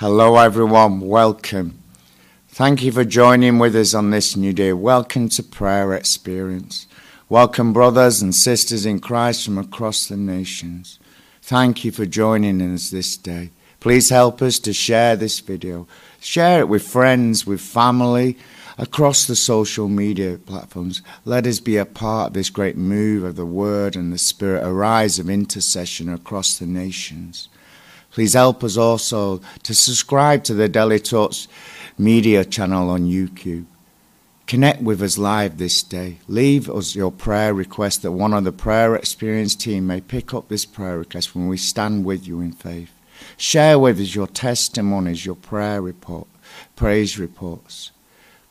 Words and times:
Hello, 0.00 0.36
everyone. 0.36 1.00
Welcome. 1.00 1.82
Thank 2.50 2.84
you 2.84 2.92
for 2.92 3.04
joining 3.04 3.58
with 3.58 3.74
us 3.74 3.94
on 3.94 4.10
this 4.10 4.36
new 4.36 4.52
day. 4.52 4.72
Welcome 4.72 5.28
to 5.30 5.42
Prayer 5.42 5.92
Experience. 5.92 6.86
Welcome, 7.28 7.72
brothers 7.72 8.22
and 8.22 8.32
sisters 8.32 8.86
in 8.86 9.00
Christ 9.00 9.44
from 9.44 9.58
across 9.58 10.06
the 10.06 10.16
nations. 10.16 11.00
Thank 11.42 11.84
you 11.84 11.90
for 11.90 12.06
joining 12.06 12.62
us 12.62 12.90
this 12.90 13.16
day. 13.16 13.50
Please 13.80 14.10
help 14.10 14.40
us 14.40 14.60
to 14.60 14.72
share 14.72 15.16
this 15.16 15.40
video. 15.40 15.88
Share 16.20 16.60
it 16.60 16.68
with 16.68 16.86
friends, 16.86 17.44
with 17.44 17.60
family, 17.60 18.38
across 18.78 19.26
the 19.26 19.34
social 19.34 19.88
media 19.88 20.38
platforms. 20.38 21.02
Let 21.24 21.44
us 21.44 21.58
be 21.58 21.76
a 21.76 21.84
part 21.84 22.28
of 22.28 22.34
this 22.34 22.50
great 22.50 22.76
move 22.76 23.24
of 23.24 23.34
the 23.34 23.44
Word 23.44 23.96
and 23.96 24.12
the 24.12 24.18
Spirit, 24.18 24.64
a 24.64 24.72
rise 24.72 25.18
of 25.18 25.28
intercession 25.28 26.08
across 26.08 26.56
the 26.56 26.66
nations. 26.66 27.48
Please 28.18 28.34
help 28.34 28.64
us 28.64 28.76
also 28.76 29.40
to 29.62 29.72
subscribe 29.72 30.42
to 30.42 30.52
the 30.52 30.68
Daily 30.68 30.98
Talks 30.98 31.46
media 31.96 32.44
channel 32.44 32.90
on 32.90 33.02
YouTube. 33.02 33.64
Connect 34.48 34.82
with 34.82 35.00
us 35.02 35.18
live 35.18 35.58
this 35.58 35.84
day. 35.84 36.18
Leave 36.26 36.68
us 36.68 36.96
your 36.96 37.12
prayer 37.12 37.54
request 37.54 38.02
that 38.02 38.10
one 38.10 38.34
of 38.34 38.42
the 38.42 38.50
prayer 38.50 38.96
experience 38.96 39.54
team 39.54 39.86
may 39.86 40.00
pick 40.00 40.34
up 40.34 40.48
this 40.48 40.64
prayer 40.64 40.98
request 40.98 41.36
when 41.36 41.46
we 41.46 41.56
stand 41.56 42.04
with 42.04 42.26
you 42.26 42.40
in 42.40 42.50
faith. 42.50 42.90
Share 43.36 43.78
with 43.78 44.00
us 44.00 44.16
your 44.16 44.26
testimonies, 44.26 45.24
your 45.24 45.36
prayer 45.36 45.80
report, 45.80 46.26
praise 46.74 47.20
reports. 47.20 47.92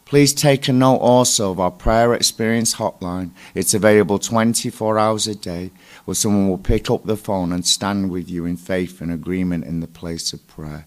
Please 0.07 0.33
take 0.33 0.69
a 0.69 0.71
note 0.71 0.99
also 0.99 1.51
of 1.51 1.59
our 1.59 1.69
prayer 1.69 2.13
experience 2.13 2.75
hotline. 2.75 3.31
It's 3.53 3.73
available 3.73 4.19
24 4.19 4.97
hours 4.97 5.27
a 5.27 5.35
day 5.35 5.71
where 6.05 6.15
someone 6.15 6.47
will 6.47 6.57
pick 6.57 6.89
up 6.89 7.03
the 7.03 7.17
phone 7.17 7.51
and 7.51 7.65
stand 7.65 8.09
with 8.09 8.29
you 8.29 8.45
in 8.45 8.55
faith 8.55 9.01
and 9.01 9.11
agreement 9.11 9.65
in 9.65 9.81
the 9.81 9.87
place 9.87 10.31
of 10.31 10.47
prayer. 10.47 10.85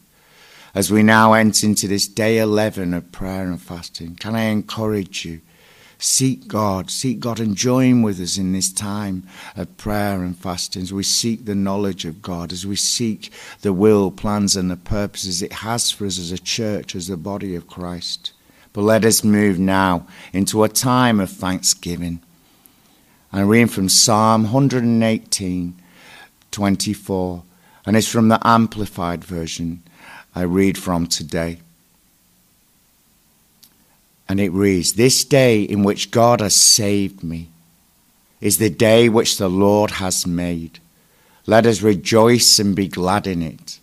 As 0.74 0.90
we 0.90 1.02
now 1.02 1.34
enter 1.34 1.66
into 1.66 1.86
this 1.86 2.08
day 2.08 2.38
11 2.38 2.94
of 2.94 3.12
prayer 3.12 3.42
and 3.42 3.60
fasting, 3.60 4.16
can 4.16 4.34
I 4.34 4.44
encourage 4.44 5.26
you? 5.26 5.42
Seek 5.98 6.48
God, 6.48 6.90
seek 6.90 7.20
God 7.20 7.40
and 7.40 7.54
join 7.54 8.00
with 8.00 8.20
us 8.20 8.38
in 8.38 8.52
this 8.52 8.72
time 8.72 9.28
of 9.54 9.76
prayer 9.76 10.22
and 10.22 10.34
fasting 10.34 10.80
as 10.80 10.94
we 10.94 11.02
seek 11.02 11.44
the 11.44 11.54
knowledge 11.54 12.06
of 12.06 12.22
God, 12.22 12.52
as 12.52 12.66
we 12.66 12.76
seek 12.76 13.30
the 13.60 13.74
will, 13.74 14.10
plans, 14.10 14.56
and 14.56 14.70
the 14.70 14.78
purposes 14.78 15.42
it 15.42 15.52
has 15.52 15.90
for 15.90 16.06
us 16.06 16.18
as 16.18 16.32
a 16.32 16.38
church, 16.38 16.96
as 16.96 17.08
the 17.08 17.18
body 17.18 17.54
of 17.54 17.66
Christ. 17.66 18.32
But 18.72 18.82
let 18.82 19.04
us 19.04 19.24
move 19.24 19.58
now 19.58 20.06
into 20.32 20.62
a 20.62 20.68
time 20.68 21.18
of 21.20 21.30
thanksgiving. 21.30 22.20
I'm 23.32 23.48
reading 23.48 23.68
from 23.68 23.88
Psalm 23.88 24.44
118, 24.44 25.74
24, 26.50 27.42
and 27.86 27.96
it's 27.96 28.08
from 28.08 28.28
the 28.28 28.40
Amplified 28.46 29.24
Version 29.24 29.82
I 30.34 30.42
read 30.42 30.78
from 30.78 31.06
today. 31.06 31.60
And 34.28 34.38
it 34.38 34.50
reads 34.50 34.92
This 34.92 35.24
day 35.24 35.62
in 35.62 35.82
which 35.82 36.12
God 36.12 36.40
has 36.40 36.54
saved 36.54 37.24
me 37.24 37.48
is 38.40 38.58
the 38.58 38.70
day 38.70 39.08
which 39.08 39.38
the 39.38 39.50
Lord 39.50 39.92
has 39.92 40.26
made. 40.26 40.78
Let 41.46 41.66
us 41.66 41.82
rejoice 41.82 42.58
and 42.58 42.76
be 42.76 42.88
glad 42.88 43.26
in 43.26 43.42
it. 43.42 43.80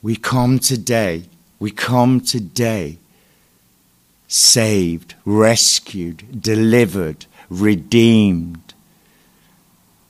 We 0.00 0.16
come 0.16 0.58
today, 0.58 1.24
we 1.58 1.70
come 1.70 2.20
today 2.20 2.98
saved, 4.28 5.14
rescued, 5.24 6.40
delivered, 6.40 7.26
redeemed. 7.48 8.74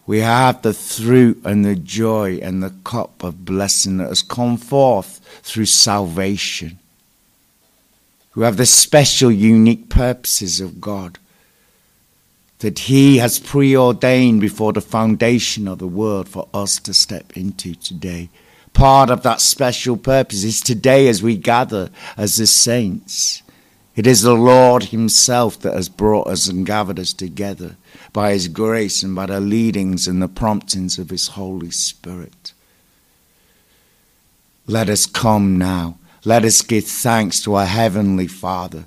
We 0.06 0.20
have 0.20 0.62
the 0.62 0.74
fruit 0.74 1.40
and 1.44 1.64
the 1.64 1.76
joy 1.76 2.38
and 2.42 2.62
the 2.62 2.74
cup 2.84 3.22
of 3.22 3.44
blessing 3.44 3.98
that 3.98 4.08
has 4.08 4.22
come 4.22 4.56
forth 4.56 5.20
through 5.42 5.66
salvation. 5.66 6.78
We 8.34 8.44
have 8.44 8.56
the 8.56 8.66
special, 8.66 9.30
unique 9.30 9.88
purposes 9.88 10.60
of 10.60 10.80
God 10.80 11.18
that 12.58 12.80
He 12.80 13.18
has 13.18 13.38
preordained 13.38 14.40
before 14.40 14.72
the 14.72 14.80
foundation 14.80 15.68
of 15.68 15.78
the 15.78 15.86
world 15.86 16.28
for 16.28 16.48
us 16.52 16.80
to 16.80 16.92
step 16.92 17.36
into 17.36 17.74
today 17.74 18.30
part 18.78 19.10
of 19.10 19.24
that 19.24 19.40
special 19.40 19.96
purpose 19.96 20.44
is 20.44 20.60
today 20.60 21.08
as 21.08 21.20
we 21.20 21.36
gather 21.36 21.90
as 22.16 22.36
the 22.36 22.46
saints. 22.46 23.42
It 23.96 24.06
is 24.06 24.22
the 24.22 24.34
Lord 24.34 24.84
Himself 24.84 25.58
that 25.62 25.74
has 25.74 25.88
brought 25.88 26.28
us 26.28 26.46
and 26.46 26.64
gathered 26.64 27.00
us 27.00 27.12
together 27.12 27.76
by 28.12 28.32
His 28.32 28.46
grace 28.46 29.02
and 29.02 29.16
by 29.16 29.26
the 29.26 29.40
leadings 29.40 30.06
and 30.06 30.22
the 30.22 30.28
promptings 30.28 30.96
of 30.96 31.10
His 31.10 31.28
Holy 31.28 31.72
Spirit. 31.72 32.52
Let 34.68 34.88
us 34.88 35.06
come 35.06 35.58
now. 35.58 35.98
Let 36.24 36.44
us 36.44 36.62
give 36.62 36.84
thanks 36.84 37.42
to 37.42 37.54
our 37.56 37.66
Heavenly 37.66 38.28
Father 38.28 38.86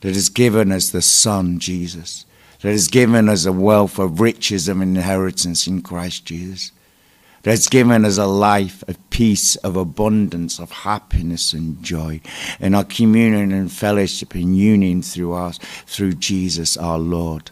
that 0.00 0.14
has 0.14 0.30
given 0.30 0.72
us 0.72 0.90
the 0.90 1.02
Son, 1.02 1.60
Jesus, 1.60 2.26
that 2.62 2.72
has 2.72 2.88
given 2.88 3.28
us 3.28 3.46
a 3.46 3.52
wealth 3.52 4.00
of 4.00 4.20
riches 4.20 4.66
of 4.66 4.80
inheritance 4.80 5.68
in 5.68 5.82
Christ 5.82 6.24
Jesus 6.24 6.72
that's 7.48 7.68
given 7.68 8.04
us 8.04 8.18
a 8.18 8.26
life 8.26 8.84
of 8.88 9.10
peace, 9.10 9.56
of 9.56 9.74
abundance, 9.74 10.58
of 10.58 10.70
happiness 10.70 11.54
and 11.54 11.82
joy 11.82 12.20
in 12.60 12.74
our 12.74 12.84
communion 12.84 13.52
and 13.52 13.72
fellowship 13.72 14.34
and 14.34 14.56
union 14.56 15.00
through 15.00 15.32
us, 15.32 15.58
through 15.86 16.12
Jesus 16.12 16.76
our 16.76 16.98
Lord. 16.98 17.50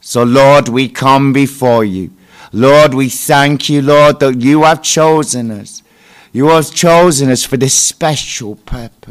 So, 0.00 0.22
Lord, 0.24 0.68
we 0.68 0.90
come 0.90 1.32
before 1.32 1.84
you. 1.84 2.10
Lord, 2.52 2.92
we 2.92 3.08
thank 3.08 3.70
you, 3.70 3.80
Lord, 3.80 4.20
that 4.20 4.42
you 4.42 4.64
have 4.64 4.82
chosen 4.82 5.50
us. 5.50 5.82
You 6.30 6.48
have 6.48 6.70
chosen 6.74 7.30
us 7.30 7.44
for 7.44 7.56
this 7.56 7.74
special 7.74 8.56
purpose. 8.56 9.03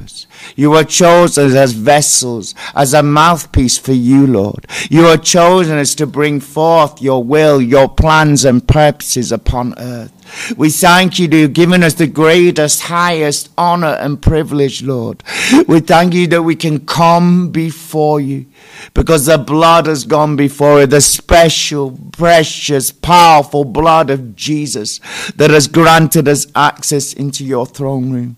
You 0.55 0.73
are 0.73 0.83
chosen 0.83 1.55
as 1.55 1.73
vessels, 1.73 2.55
as 2.75 2.93
a 2.93 3.03
mouthpiece 3.03 3.77
for 3.77 3.93
you, 3.93 4.27
Lord. 4.27 4.67
You 4.89 5.05
are 5.07 5.17
chosen 5.17 5.77
as 5.77 5.95
to 5.95 6.07
bring 6.07 6.39
forth 6.39 7.01
your 7.01 7.23
will, 7.23 7.61
your 7.61 7.89
plans 7.89 8.45
and 8.45 8.67
purposes 8.67 9.31
upon 9.31 9.77
earth. 9.77 10.11
We 10.57 10.69
thank 10.69 11.19
you 11.19 11.27
that 11.27 11.37
you've 11.37 11.53
given 11.53 11.83
us 11.83 11.93
the 11.93 12.07
greatest, 12.07 12.81
highest 12.81 13.49
honor 13.57 13.97
and 13.99 14.21
privilege, 14.21 14.81
Lord. 14.81 15.23
We 15.67 15.79
thank 15.79 16.13
you 16.13 16.27
that 16.27 16.43
we 16.43 16.55
can 16.55 16.85
come 16.85 17.51
before 17.51 18.19
you 18.19 18.45
because 18.93 19.25
the 19.25 19.37
blood 19.37 19.85
has 19.85 20.05
gone 20.05 20.35
before 20.35 20.81
you, 20.81 20.87
the 20.87 21.01
special, 21.01 21.97
precious, 22.13 22.91
powerful 22.91 23.63
blood 23.63 24.09
of 24.09 24.35
Jesus 24.35 24.99
that 25.35 25.51
has 25.51 25.67
granted 25.67 26.27
us 26.27 26.47
access 26.55 27.13
into 27.13 27.45
your 27.45 27.65
throne 27.65 28.11
room. 28.11 28.37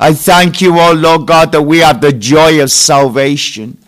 I 0.00 0.12
thank 0.12 0.60
you, 0.60 0.78
O 0.78 0.90
oh 0.90 0.92
Lord 0.92 1.26
God, 1.26 1.52
that 1.52 1.62
we 1.62 1.78
have 1.78 2.00
the 2.00 2.12
joy 2.12 2.62
of 2.62 2.70
salvation. 2.70 3.78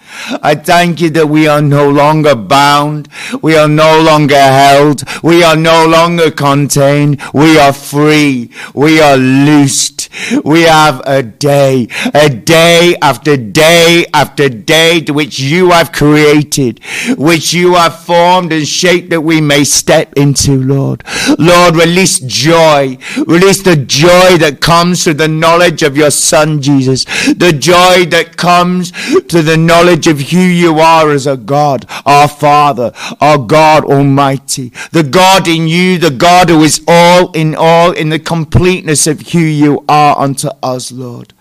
I 0.43 0.55
thank 0.55 1.01
you 1.01 1.11
that 1.11 1.27
we 1.27 1.47
are 1.49 1.61
no 1.63 1.89
longer 1.91 2.35
bound. 2.35 3.09
We 3.43 3.57
are 3.57 3.69
no 3.69 4.01
longer 4.01 4.37
held. 4.37 5.03
We 5.23 5.43
are 5.43 5.57
no 5.57 5.87
longer 5.87 6.31
contained. 6.31 7.21
We 7.35 7.59
are 7.59 7.73
free. 7.73 8.51
We 8.75 9.01
are 9.01 9.17
loosed. 9.17 9.98
We 10.45 10.63
have 10.63 11.03
a 11.07 11.23
day, 11.23 11.89
a 12.15 12.29
day 12.29 12.97
after 13.03 13.37
day 13.37 14.07
after 14.15 14.49
day 14.49 15.01
to 15.03 15.13
which 15.13 15.39
you 15.39 15.71
have 15.71 15.93
created, 15.93 16.81
which 17.17 17.53
you 17.53 17.75
have 17.75 18.01
formed 18.01 18.53
and 18.53 18.67
shaped 18.67 19.11
that 19.11 19.21
we 19.21 19.41
may 19.41 19.65
step 19.65 20.13
into, 20.15 20.63
Lord. 20.63 21.05
Lord, 21.39 21.77
release 21.77 22.21
joy. 22.21 22.99
Release 23.27 23.63
the 23.63 23.77
joy 23.77 24.39
that 24.39 24.59
comes 24.61 25.05
through 25.05 25.15
the 25.15 25.29
knowledge 25.29 25.83
of 25.83 25.97
your 25.97 26.11
Son, 26.11 26.61
Jesus. 26.63 27.05
The 27.05 27.53
joy 27.59 28.07
that 28.07 28.37
comes 28.37 28.93
to 29.29 29.43
the 29.43 29.57
knowledge 29.57 30.07
of 30.07 30.21
who 30.21 30.39
you 30.39 30.79
are 30.79 31.11
as 31.11 31.27
a 31.27 31.37
God, 31.37 31.87
our 32.07 32.29
Father, 32.29 32.93
our 33.21 33.39
God 33.39 33.85
Almighty, 33.85 34.73
the 34.93 35.03
God 35.03 35.49
in 35.49 35.69
you, 35.69 35.99
the 35.99 36.11
God 36.11 36.49
who 36.51 36.63
is 36.63 36.83
all 36.87 37.33
in 37.33 37.55
all 37.55 37.93
in 37.93 38.09
the 38.09 38.19
completeness 38.19 39.07
of 39.07 39.21
who 39.33 39.41
you 39.41 39.85
are 39.89 39.98
unto 40.17 40.49
us, 40.63 40.93
Lord. 40.93 41.33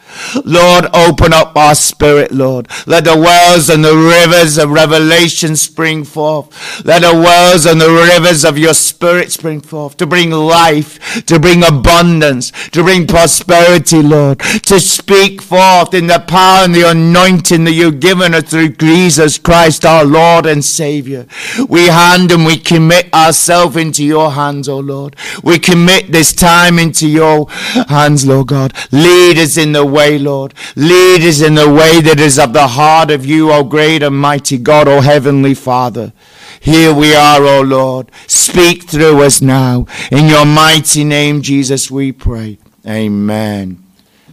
Lord, 0.44 0.86
open 0.94 1.34
up 1.34 1.56
our 1.56 1.76
spirit, 1.76 2.32
Lord. 2.32 2.68
Let 2.86 3.04
the 3.04 3.18
wells 3.18 3.70
and 3.70 3.84
the 3.84 3.96
rivers 3.96 4.58
of 4.58 4.72
revelation 4.72 5.56
spring 5.56 6.04
forth. 6.04 6.86
Let 6.86 7.02
the 7.02 7.14
wells 7.14 7.66
and 7.66 7.80
the 7.80 7.90
rivers 7.90 8.46
of 8.46 8.58
your 8.58 8.74
spirit 8.74 9.32
spring 9.32 9.62
forth 9.62 9.98
to 9.98 10.06
bring 10.06 10.32
life, 10.32 11.24
to 11.26 11.40
bring 11.40 11.64
abundance, 11.64 12.52
to 12.70 12.84
bring 12.84 13.08
prosperity, 13.08 14.02
Lord. 14.02 14.40
To 14.40 14.80
speak 14.80 15.42
forth 15.42 15.94
in 15.94 16.08
the 16.08 16.20
power 16.20 16.64
and 16.66 16.74
the 16.74 16.90
anointing 16.90 17.64
that 17.66 17.74
you've 17.74 18.00
given 18.00 18.34
us 18.34 18.50
through 18.50 18.70
Jesus 18.70 19.38
Christ, 19.38 19.86
our 19.86 20.06
Lord 20.06 20.46
and 20.46 20.64
Savior. 20.64 21.26
We 21.68 21.88
hand 21.88 22.32
and 22.32 22.46
we 22.46 22.58
commit 22.58 23.14
ourselves 23.14 23.76
into 23.76 24.04
your 24.04 24.32
hands, 24.32 24.70
O 24.70 24.76
oh 24.76 24.80
Lord. 24.80 25.16
We 25.44 25.60
commit 25.60 26.12
this 26.12 26.34
time 26.34 26.80
into 26.80 27.08
your 27.08 27.50
hands, 27.50 28.26
Lord 28.26 28.48
God. 28.48 28.74
Lead 28.92 29.38
us 29.38 29.58
in 29.58 29.72
the 29.72 29.86
way, 29.86 29.97
Lord. 30.20 30.54
Lead 30.76 31.22
us 31.22 31.42
in 31.42 31.56
the 31.56 31.70
way 31.70 32.02
that 32.02 32.20
is 32.20 32.38
of 32.38 32.54
the 32.54 32.68
heart 32.68 33.12
of 33.12 33.26
you, 33.26 33.52
O 33.52 33.64
great 33.64 34.04
and 34.04 34.18
mighty 34.18 34.58
God, 34.58 34.88
O 34.88 35.02
heavenly 35.02 35.54
Father. 35.54 36.14
Here 36.60 36.94
we 36.94 37.16
are, 37.16 37.44
O 37.44 37.62
Lord. 37.62 38.12
Speak 38.28 38.84
through 38.84 39.24
us 39.24 39.42
now. 39.42 39.86
In 40.12 40.28
your 40.28 40.46
mighty 40.46 41.04
name, 41.04 41.42
Jesus, 41.42 41.90
we 41.90 42.12
pray. 42.12 42.58
Amen. 42.88 43.84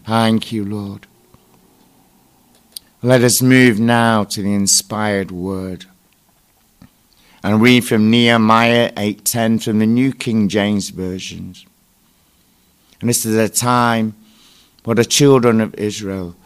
Thank 0.06 0.52
you, 0.52 0.64
Lord. 0.64 1.06
Let 3.02 3.22
us 3.22 3.42
move 3.42 3.78
now 3.78 4.24
to 4.24 4.42
the 4.42 4.52
inspired 4.52 5.30
word 5.30 5.86
and 7.42 7.60
read 7.60 7.84
from 7.84 8.10
Nehemiah 8.10 8.90
8:10 8.96 9.58
from 9.58 9.78
the 9.78 9.86
New 9.86 10.12
King 10.12 10.48
James 10.48 10.88
Version. 10.88 11.54
And 13.00 13.10
this 13.10 13.26
is 13.26 13.36
a 13.36 13.50
time 13.50 14.14
where 14.84 14.94
the 14.94 15.04
children 15.04 15.60
of 15.60 15.74
Israel 15.74 16.36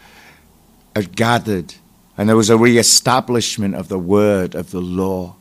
had 0.95 1.15
gathered 1.15 1.75
and 2.19 2.29
there 2.29 2.37
was 2.37 2.51
a 2.51 2.59
re-establishment 2.59 3.77
of 3.77 3.87
the 3.87 3.99
word 3.99 4.57
of 4.57 4.73
the 4.73 4.81
law. 4.81 5.37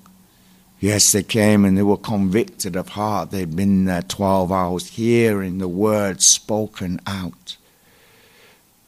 Yes, 0.79 1.11
they 1.11 1.23
came 1.23 1.65
and 1.65 1.75
they 1.75 1.81
were 1.81 1.97
convicted 1.97 2.75
of 2.75 2.89
heart. 2.89 3.31
They'd 3.31 3.55
been 3.55 3.85
there 3.85 4.03
12 4.03 4.51
hours 4.51 4.89
hearing 4.89 5.57
the 5.57 5.67
word 5.67 6.21
spoken 6.21 7.01
out. 7.07 7.57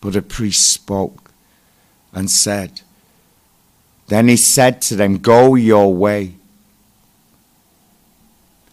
But 0.01 0.13
the 0.13 0.21
priest 0.21 0.71
spoke 0.71 1.31
and 2.13 2.29
said, 2.29 2.81
Then 4.07 4.27
he 4.27 4.37
said 4.37 4.83
to 4.83 4.95
them, 4.95 5.17
Go 5.17 5.55
your 5.55 5.91
way 5.91 6.35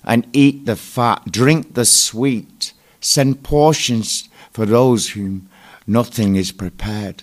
and 0.04 0.26
eat 0.34 0.66
the 0.66 0.76
fat, 0.76 1.32
drink 1.32 1.72
the 1.72 1.86
sweet, 1.86 2.74
send 3.06 3.42
portions 3.44 4.28
for 4.50 4.66
those 4.66 5.10
whom 5.10 5.48
nothing 5.86 6.34
is 6.34 6.50
prepared. 6.50 7.22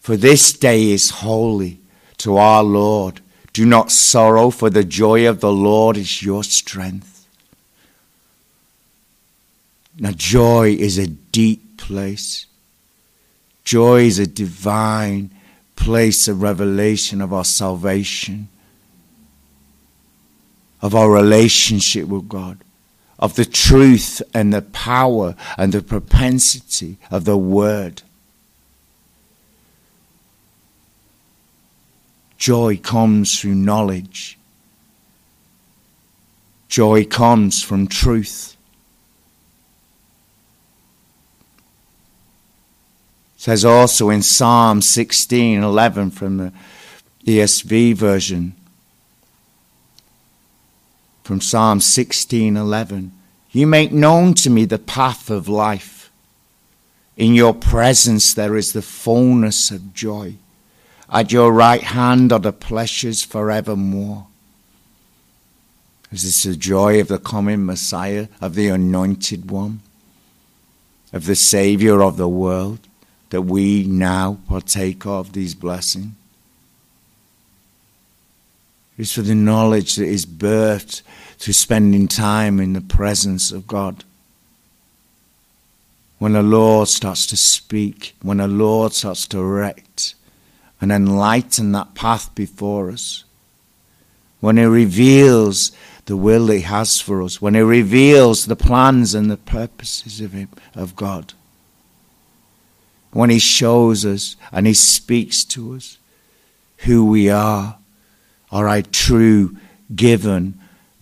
For 0.00 0.16
this 0.16 0.52
day 0.52 0.90
is 0.90 1.10
holy 1.10 1.80
to 2.18 2.36
our 2.36 2.62
Lord. 2.62 3.22
Do 3.54 3.64
not 3.64 3.90
sorrow, 3.90 4.50
for 4.50 4.68
the 4.68 4.84
joy 4.84 5.26
of 5.26 5.40
the 5.40 5.50
Lord 5.50 5.96
is 5.96 6.22
your 6.22 6.44
strength. 6.44 7.26
Now, 9.98 10.12
joy 10.12 10.76
is 10.78 10.98
a 10.98 11.06
deep 11.06 11.78
place. 11.78 12.44
Joy 13.64 14.02
is 14.02 14.18
a 14.18 14.26
divine 14.26 15.30
place 15.76 16.28
of 16.28 16.42
revelation 16.42 17.22
of 17.22 17.32
our 17.32 17.44
salvation, 17.44 18.48
of 20.82 20.94
our 20.94 21.10
relationship 21.10 22.06
with 22.06 22.28
God, 22.28 22.58
of 23.18 23.36
the 23.36 23.44
truth 23.44 24.22
and 24.34 24.52
the 24.52 24.62
power 24.62 25.34
and 25.56 25.72
the 25.72 25.82
propensity 25.82 26.98
of 27.10 27.24
the 27.24 27.36
Word. 27.36 28.02
Joy 32.36 32.76
comes 32.76 33.40
through 33.40 33.54
knowledge. 33.54 34.38
Joy 36.68 37.04
comes 37.04 37.62
from 37.62 37.86
truth. 37.86 38.56
It 43.36 43.42
says 43.42 43.64
also 43.64 44.10
in 44.10 44.22
Psalm 44.22 44.80
16:11 44.80 46.10
from 46.10 46.36
the 46.36 46.52
ESV 47.24 47.94
version 47.94 48.55
from 51.26 51.40
Psalm 51.40 51.80
16:11 51.80 53.10
You 53.50 53.66
make 53.66 53.92
known 53.92 54.34
to 54.34 54.48
me 54.48 54.64
the 54.64 54.78
path 54.78 55.28
of 55.28 55.48
life 55.48 56.10
in 57.16 57.34
your 57.34 57.52
presence 57.52 58.32
there 58.32 58.56
is 58.56 58.72
the 58.72 58.82
fullness 58.82 59.70
of 59.70 59.92
joy 59.92 60.36
at 61.08 61.32
your 61.32 61.52
right 61.52 61.82
hand 61.82 62.32
are 62.32 62.38
the 62.38 62.52
pleasures 62.52 63.22
forevermore. 63.22 64.26
Is 66.12 66.22
this 66.22 66.42
the 66.44 66.56
joy 66.56 67.00
of 67.00 67.08
the 67.08 67.18
coming 67.18 67.64
Messiah, 67.64 68.28
of 68.40 68.54
the 68.54 68.68
anointed 68.68 69.50
one, 69.50 69.80
of 71.12 71.26
the 71.26 71.36
Savior 71.36 72.02
of 72.02 72.16
the 72.16 72.28
world, 72.28 72.80
that 73.30 73.42
we 73.42 73.84
now 73.84 74.38
partake 74.48 75.06
of 75.06 75.32
these 75.32 75.54
blessings? 75.54 76.12
It 78.96 79.02
is 79.02 79.12
for 79.12 79.22
the 79.22 79.34
knowledge 79.34 79.96
that 79.96 80.06
is 80.06 80.24
birthed 80.24 81.02
through 81.38 81.54
spending 81.54 82.08
time 82.08 82.60
in 82.60 82.72
the 82.72 82.80
presence 82.80 83.52
of 83.52 83.66
God. 83.66 84.04
When 86.18 86.32
the 86.32 86.42
Lord 86.42 86.88
starts 86.88 87.26
to 87.26 87.36
speak, 87.36 88.14
when 88.22 88.38
the 88.38 88.48
Lord 88.48 88.92
starts 88.92 89.26
to 89.28 89.36
direct, 89.36 90.14
and 90.80 90.92
enlighten 90.92 91.72
that 91.72 91.94
path 91.94 92.34
before 92.34 92.90
us. 92.90 93.24
When 94.40 94.56
He 94.56 94.64
reveals 94.64 95.72
the 96.04 96.16
will 96.16 96.48
He 96.48 96.60
has 96.60 97.00
for 97.00 97.22
us, 97.22 97.40
when 97.40 97.54
He 97.54 97.60
reveals 97.60 98.46
the 98.46 98.56
plans 98.56 99.14
and 99.14 99.30
the 99.30 99.36
purposes 99.36 100.20
of 100.20 100.32
Him, 100.32 100.48
of 100.74 100.94
God, 100.94 101.32
when 103.12 103.30
He 103.30 103.38
shows 103.38 104.04
us 104.04 104.36
and 104.52 104.66
He 104.66 104.74
speaks 104.74 105.44
to 105.44 105.74
us 105.74 105.98
who 106.78 107.06
we 107.06 107.30
are, 107.30 107.78
are 108.52 108.68
I 108.68 108.82
true 108.82 109.56
given 109.94 110.58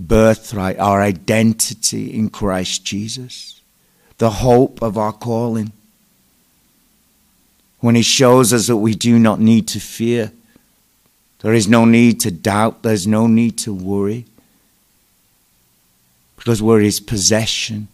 birthright, 0.08 0.78
our 0.78 1.00
identity 1.00 2.12
in 2.12 2.30
Christ 2.30 2.84
Jesus, 2.84 3.60
the 4.18 4.30
hope 4.30 4.82
of 4.82 4.96
our 4.98 5.12
calling 5.12 5.72
when 7.84 7.94
He 7.94 8.02
shows 8.02 8.52
us 8.54 8.66
that 8.68 8.78
we 8.78 8.94
do 8.94 9.18
not 9.18 9.40
need 9.40 9.68
to 9.68 9.78
fear. 9.78 10.32
There 11.40 11.52
is 11.52 11.68
no 11.68 11.84
need 11.84 12.18
to 12.20 12.30
doubt, 12.30 12.82
there's 12.82 13.06
no 13.06 13.26
need 13.26 13.58
to 13.58 13.74
worry. 13.74 14.24
Because 16.36 16.62
we're 16.62 16.80
His 16.80 16.98
possession, 17.00 17.88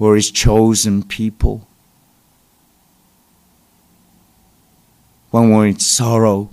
we're 0.00 0.16
His 0.16 0.32
chosen 0.32 1.04
people. 1.04 1.68
When 5.30 5.50
we're 5.50 5.68
in 5.68 5.78
sorrow, 5.78 6.50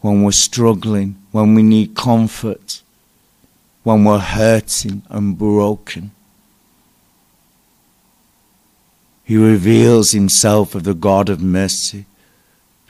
when 0.00 0.22
we're 0.22 0.32
struggling, 0.32 1.16
when 1.32 1.54
we 1.54 1.62
need 1.62 1.94
comfort, 1.94 2.80
when 3.84 4.02
we're 4.04 4.18
hurting 4.18 5.02
and 5.08 5.38
broken. 5.38 6.10
He 9.22 9.36
reveals 9.36 10.10
himself 10.12 10.74
as 10.74 10.82
the 10.82 10.94
God 10.94 11.28
of 11.28 11.40
mercy, 11.40 12.06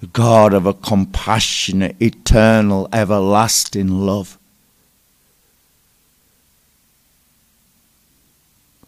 the 0.01 0.07
God 0.07 0.55
of 0.55 0.67
a 0.67 0.73
compassionate, 0.73 1.97
eternal, 2.01 2.89
everlasting 2.93 3.89
love. 3.89 4.39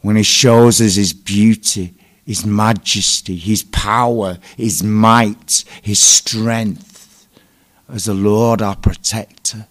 When 0.01 0.17
he 0.17 0.23
shows 0.23 0.81
us 0.81 0.95
his 0.95 1.13
beauty, 1.13 1.95
his 2.25 2.47
majesty, 2.47 3.37
his 3.37 3.65
power, 3.65 4.39
his 4.57 4.83
might, 4.83 5.65
his 5.83 6.01
strength 6.01 7.27
as 7.89 8.05
the 8.05 8.15
Lord 8.15 8.63
our 8.63 8.77
protector. 8.77 9.67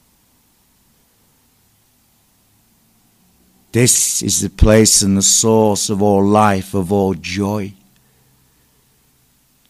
This 3.75 4.23
is 4.23 4.39
the 4.39 4.49
place 4.49 5.01
and 5.01 5.17
the 5.17 5.21
source 5.21 5.89
of 5.89 6.01
all 6.01 6.23
life, 6.23 6.73
of 6.73 6.93
all 6.93 7.13
joy. 7.13 7.73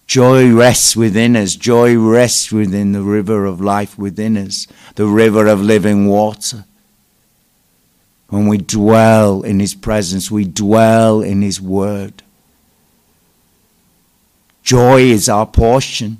Joy 0.05 0.53
rests 0.53 0.95
within 0.95 1.35
us. 1.35 1.55
Joy 1.55 1.97
rests 1.97 2.51
within 2.51 2.91
the 2.91 3.01
river 3.01 3.45
of 3.45 3.59
life 3.62 3.97
within 3.97 4.38
us, 4.38 4.67
the 4.93 5.07
river 5.07 5.47
of 5.47 5.59
living 5.59 6.05
water. 6.05 6.65
When 8.29 8.45
we 8.45 8.59
dwell 8.59 9.41
in 9.41 9.59
His 9.59 9.74
presence, 9.74 10.29
we 10.29 10.45
dwell 10.45 11.24
in 11.24 11.41
His 11.41 11.59
word. 11.59 12.21
Joy 14.62 15.01
is 15.01 15.27
our 15.27 15.47
portion. 15.47 16.17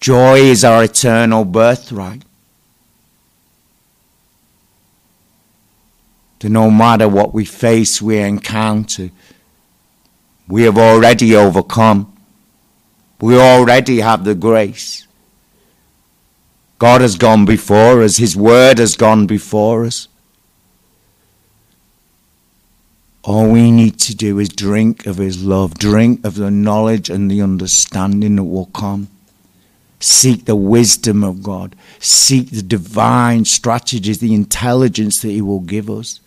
Joy 0.00 0.38
is 0.38 0.64
our 0.64 0.84
eternal 0.84 1.44
birthright. 1.44 2.22
That 6.42 6.50
no 6.50 6.70
matter 6.70 7.08
what 7.08 7.32
we 7.32 7.44
face, 7.44 8.02
we 8.02 8.18
encounter, 8.18 9.10
we 10.48 10.62
have 10.64 10.76
already 10.76 11.34
overcome. 11.34 12.14
We 13.20 13.38
already 13.38 14.00
have 14.00 14.24
the 14.24 14.34
grace. 14.34 15.06
God 16.78 17.00
has 17.00 17.16
gone 17.16 17.44
before 17.44 18.02
us, 18.02 18.16
His 18.16 18.36
word 18.36 18.78
has 18.78 18.96
gone 18.96 19.26
before 19.26 19.84
us. 19.84 20.08
All 23.22 23.48
we 23.48 23.70
need 23.70 24.00
to 24.00 24.16
do 24.16 24.40
is 24.40 24.48
drink 24.48 25.06
of 25.06 25.18
His 25.18 25.44
love, 25.44 25.74
drink 25.78 26.24
of 26.24 26.34
the 26.34 26.50
knowledge 26.50 27.08
and 27.08 27.30
the 27.30 27.40
understanding 27.40 28.34
that 28.34 28.42
will 28.42 28.66
come. 28.66 29.06
Seek 30.00 30.46
the 30.46 30.56
wisdom 30.56 31.22
of 31.22 31.44
God, 31.44 31.76
seek 32.00 32.50
the 32.50 32.62
divine 32.62 33.44
strategies, 33.44 34.18
the 34.18 34.34
intelligence 34.34 35.22
that 35.22 35.28
He 35.28 35.40
will 35.40 35.60
give 35.60 35.88
us 35.88 36.18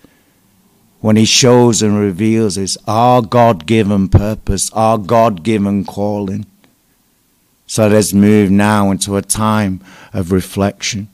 when 1.01 1.15
He 1.15 1.25
shows 1.25 1.81
and 1.81 1.99
reveals 1.99 2.55
His 2.55 2.77
our 2.87 3.21
God 3.21 3.65
given 3.65 4.09
purpose, 4.09 4.71
our 4.73 4.97
God 4.97 5.43
given 5.43 5.85
calling. 5.85 6.45
So 7.67 7.87
let's 7.87 8.13
move 8.13 8.51
now 8.51 8.91
into 8.91 9.15
a 9.17 9.21
time 9.21 9.81
of 10.13 10.31
reflection. 10.31 11.09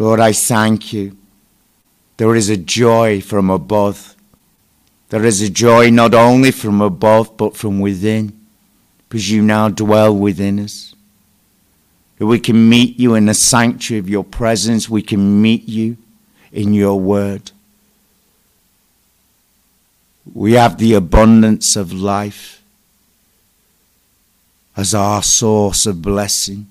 Lord, 0.00 0.18
I 0.18 0.32
thank 0.32 0.94
you. 0.94 1.14
There 2.16 2.34
is 2.34 2.48
a 2.48 2.56
joy 2.56 3.20
from 3.20 3.50
above. 3.50 4.16
There 5.10 5.24
is 5.24 5.42
a 5.42 5.50
joy 5.50 5.90
not 5.90 6.14
only 6.14 6.52
from 6.52 6.80
above, 6.80 7.36
but 7.36 7.54
from 7.54 7.80
within, 7.80 8.39
because 9.10 9.28
you 9.28 9.42
now 9.42 9.68
dwell 9.68 10.16
within 10.16 10.60
us. 10.60 10.94
That 12.18 12.26
we 12.26 12.38
can 12.38 12.68
meet 12.68 12.96
you 12.96 13.16
in 13.16 13.26
the 13.26 13.34
sanctuary 13.34 13.98
of 13.98 14.08
your 14.08 14.22
presence, 14.22 14.88
we 14.88 15.02
can 15.02 15.42
meet 15.42 15.68
you 15.68 15.96
in 16.52 16.72
your 16.72 17.00
word. 17.00 17.50
We 20.32 20.52
have 20.52 20.78
the 20.78 20.94
abundance 20.94 21.74
of 21.74 21.92
life 21.92 22.62
as 24.76 24.94
our 24.94 25.24
source 25.24 25.86
of 25.86 26.02
blessing. 26.02 26.68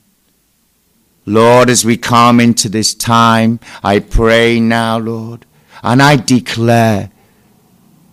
Lord, 1.26 1.70
as 1.70 1.84
we 1.84 1.98
come 1.98 2.40
into 2.40 2.70
this 2.70 2.94
time, 2.94 3.60
I 3.84 4.00
pray 4.00 4.62
now, 4.62 4.98
Lord, 4.98 5.46
and 5.84 6.02
I 6.02 6.16
declare 6.16 7.12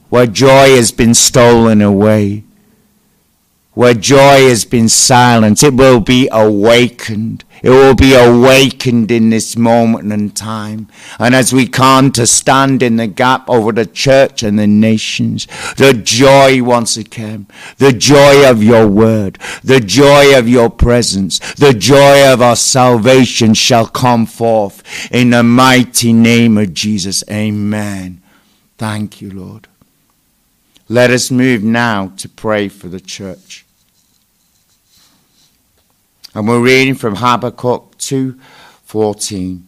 where 0.09 0.27
joy 0.27 0.75
has 0.75 0.91
been 0.91 1.15
stolen 1.15 1.81
away, 1.81 2.43
where 3.77 3.93
joy 3.93 4.49
has 4.49 4.65
been 4.65 4.89
silenced, 4.89 5.63
it 5.63 5.75
will 5.75 6.01
be 6.01 6.31
awakened. 6.33 7.45
It 7.63 7.69
will 7.69 7.95
be 7.95 8.15
awakened 8.15 9.11
in 9.11 9.29
this 9.29 9.55
moment 9.55 10.11
and 10.11 10.35
time. 10.35 10.89
And 11.19 11.35
as 11.35 11.53
we 11.53 11.67
come 11.67 12.11
to 12.13 12.27
stand 12.27 12.83
in 12.83 12.97
the 12.97 13.07
gap 13.07 13.51
over 13.51 13.73
the 13.73 13.85
church 13.85 14.43
and 14.43 14.59
the 14.59 14.67
nations, 14.67 15.47
the 15.77 15.93
joy 15.93 16.63
once 16.63 16.97
again, 16.97 17.49
the 17.77 17.93
joy 17.93 18.49
of 18.49 18.63
your 18.63 18.87
word, 18.87 19.39
the 19.63 19.81
joy 19.81 20.39
of 20.39 20.49
your 20.49 20.71
presence, 20.71 21.39
the 21.57 21.75
joy 21.75 22.33
of 22.33 22.41
our 22.41 22.57
salvation 22.57 23.53
shall 23.53 23.87
come 23.87 24.25
forth 24.25 24.83
in 25.13 25.29
the 25.31 25.43
mighty 25.43 26.15
name 26.15 26.57
of 26.57 26.73
Jesus. 26.73 27.23
Amen. 27.31 28.23
Thank 28.79 29.21
you, 29.21 29.31
Lord. 29.31 29.69
Let 30.89 31.11
us 31.11 31.31
move 31.31 31.63
now 31.63 32.13
to 32.17 32.27
pray 32.27 32.69
for 32.69 32.89
the 32.89 33.01
church. 33.01 33.66
And 36.37 36.47
we're 36.47 36.61
reading 36.61 36.95
from 36.95 37.17
Habakkuk 37.17 37.97
2:14. 37.97 39.67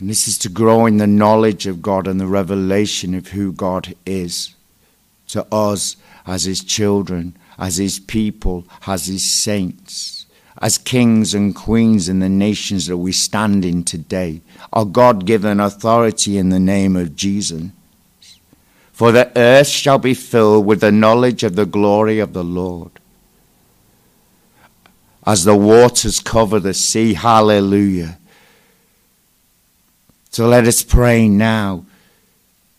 And 0.00 0.08
this 0.08 0.26
is 0.26 0.38
to 0.38 0.48
grow 0.48 0.86
in 0.86 0.96
the 0.96 1.06
knowledge 1.06 1.66
of 1.66 1.82
God 1.82 2.06
and 2.06 2.18
the 2.18 2.26
revelation 2.26 3.14
of 3.14 3.28
who 3.28 3.52
God 3.52 3.94
is 4.06 4.54
to 5.28 5.44
us 5.52 5.96
as 6.26 6.44
his 6.44 6.64
children, 6.64 7.36
as 7.58 7.76
his 7.76 7.98
people, 7.98 8.64
as 8.86 9.04
his 9.04 9.30
saints, 9.34 10.24
as 10.62 10.78
kings 10.78 11.34
and 11.34 11.54
queens 11.54 12.08
in 12.08 12.20
the 12.20 12.30
nations 12.30 12.86
that 12.86 12.96
we 12.96 13.12
stand 13.12 13.66
in 13.66 13.84
today. 13.84 14.40
Our 14.72 14.86
God 14.86 15.26
given 15.26 15.60
authority 15.60 16.38
in 16.38 16.48
the 16.48 16.58
name 16.58 16.96
of 16.96 17.14
Jesus. 17.14 17.64
For 18.94 19.12
the 19.12 19.30
earth 19.36 19.68
shall 19.68 19.98
be 19.98 20.14
filled 20.14 20.64
with 20.64 20.80
the 20.80 20.90
knowledge 20.90 21.42
of 21.42 21.54
the 21.54 21.66
glory 21.66 22.18
of 22.18 22.32
the 22.32 22.44
Lord 22.44 22.92
as 25.26 25.44
the 25.44 25.56
waters 25.56 26.20
cover 26.20 26.60
the 26.60 26.74
sea. 26.74 27.14
Hallelujah. 27.14 28.18
So 30.30 30.48
let 30.48 30.66
us 30.66 30.82
pray 30.82 31.28
now. 31.28 31.84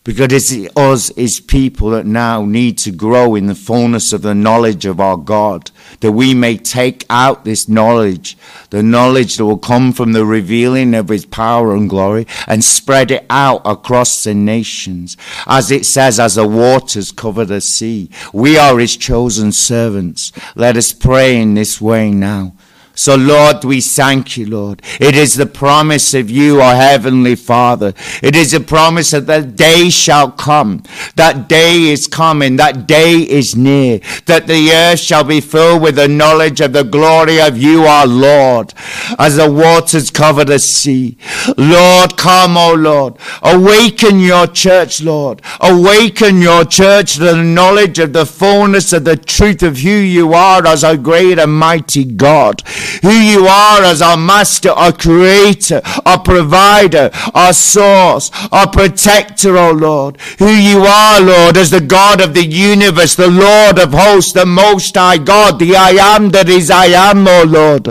Because 0.06 0.32
it's 0.32 0.76
us, 0.76 1.08
his 1.16 1.40
people, 1.40 1.90
that 1.90 2.06
now 2.06 2.44
need 2.44 2.78
to 2.78 2.92
grow 2.92 3.34
in 3.34 3.46
the 3.46 3.56
fullness 3.56 4.12
of 4.12 4.22
the 4.22 4.36
knowledge 4.36 4.86
of 4.86 5.00
our 5.00 5.16
God, 5.16 5.72
that 5.98 6.12
we 6.12 6.32
may 6.32 6.56
take 6.58 7.04
out 7.10 7.44
this 7.44 7.68
knowledge, 7.68 8.38
the 8.70 8.84
knowledge 8.84 9.36
that 9.36 9.44
will 9.44 9.58
come 9.58 9.92
from 9.92 10.12
the 10.12 10.24
revealing 10.24 10.94
of 10.94 11.08
his 11.08 11.26
power 11.26 11.74
and 11.74 11.90
glory, 11.90 12.24
and 12.46 12.62
spread 12.62 13.10
it 13.10 13.26
out 13.28 13.62
across 13.64 14.22
the 14.22 14.32
nations. 14.32 15.16
As 15.44 15.72
it 15.72 15.84
says, 15.84 16.20
as 16.20 16.36
the 16.36 16.46
waters 16.46 17.10
cover 17.10 17.44
the 17.44 17.60
sea, 17.60 18.08
we 18.32 18.56
are 18.56 18.78
his 18.78 18.96
chosen 18.96 19.50
servants. 19.50 20.30
Let 20.54 20.76
us 20.76 20.92
pray 20.92 21.36
in 21.36 21.54
this 21.54 21.80
way 21.80 22.12
now. 22.12 22.54
So, 22.98 23.14
Lord, 23.14 23.62
we 23.62 23.82
thank 23.82 24.38
you, 24.38 24.46
Lord. 24.46 24.80
It 24.98 25.14
is 25.14 25.34
the 25.34 25.44
promise 25.44 26.14
of 26.14 26.30
you, 26.30 26.62
our 26.62 26.74
Heavenly 26.74 27.36
Father. 27.36 27.92
It 28.22 28.34
is 28.34 28.54
a 28.54 28.60
promise 28.60 29.10
that 29.10 29.26
the 29.26 29.42
day 29.42 29.90
shall 29.90 30.30
come. 30.30 30.82
That 31.14 31.46
day 31.46 31.82
is 31.90 32.06
coming. 32.06 32.56
That 32.56 32.86
day 32.86 33.18
is 33.18 33.54
near. 33.54 34.00
That 34.24 34.46
the 34.46 34.72
earth 34.72 35.00
shall 35.00 35.24
be 35.24 35.42
filled 35.42 35.82
with 35.82 35.96
the 35.96 36.08
knowledge 36.08 36.62
of 36.62 36.72
the 36.72 36.84
glory 36.84 37.38
of 37.38 37.58
you, 37.58 37.84
our 37.84 38.06
Lord, 38.06 38.72
as 39.18 39.36
the 39.36 39.52
waters 39.52 40.10
cover 40.10 40.46
the 40.46 40.58
sea. 40.58 41.18
Lord, 41.58 42.16
come, 42.16 42.56
O 42.56 42.72
Lord. 42.72 43.18
Awaken 43.42 44.20
your 44.20 44.46
church, 44.46 45.02
Lord. 45.02 45.42
Awaken 45.60 46.40
your 46.40 46.64
church 46.64 47.14
to 47.14 47.20
the 47.20 47.36
knowledge 47.36 47.98
of 47.98 48.14
the 48.14 48.24
fullness 48.24 48.94
of 48.94 49.04
the 49.04 49.16
truth 49.18 49.62
of 49.62 49.80
who 49.80 49.90
you 49.90 50.32
are 50.32 50.66
as 50.66 50.82
a 50.82 50.96
great 50.96 51.38
and 51.38 51.52
mighty 51.52 52.06
God 52.06 52.62
who 53.02 53.12
you 53.12 53.46
are 53.46 53.82
as 53.82 54.02
our 54.02 54.16
master, 54.16 54.70
our 54.70 54.92
creator, 54.92 55.80
our 56.04 56.20
provider, 56.20 57.10
our 57.34 57.52
source, 57.52 58.30
our 58.52 58.68
protector, 58.70 59.56
O 59.56 59.72
Lord. 59.72 60.20
Who 60.38 60.50
you 60.50 60.80
are, 60.80 61.20
Lord, 61.20 61.56
as 61.56 61.70
the 61.70 61.80
God 61.80 62.20
of 62.20 62.34
the 62.34 62.44
universe, 62.44 63.14
the 63.14 63.30
Lord 63.30 63.78
of 63.78 63.92
hosts, 63.92 64.32
the 64.32 64.46
most 64.46 64.94
high 64.96 65.18
God, 65.18 65.58
the 65.58 65.76
I 65.76 65.90
am 66.14 66.30
that 66.30 66.48
is 66.48 66.70
I 66.70 66.86
am, 66.86 67.26
O 67.26 67.44
Lord. 67.46 67.88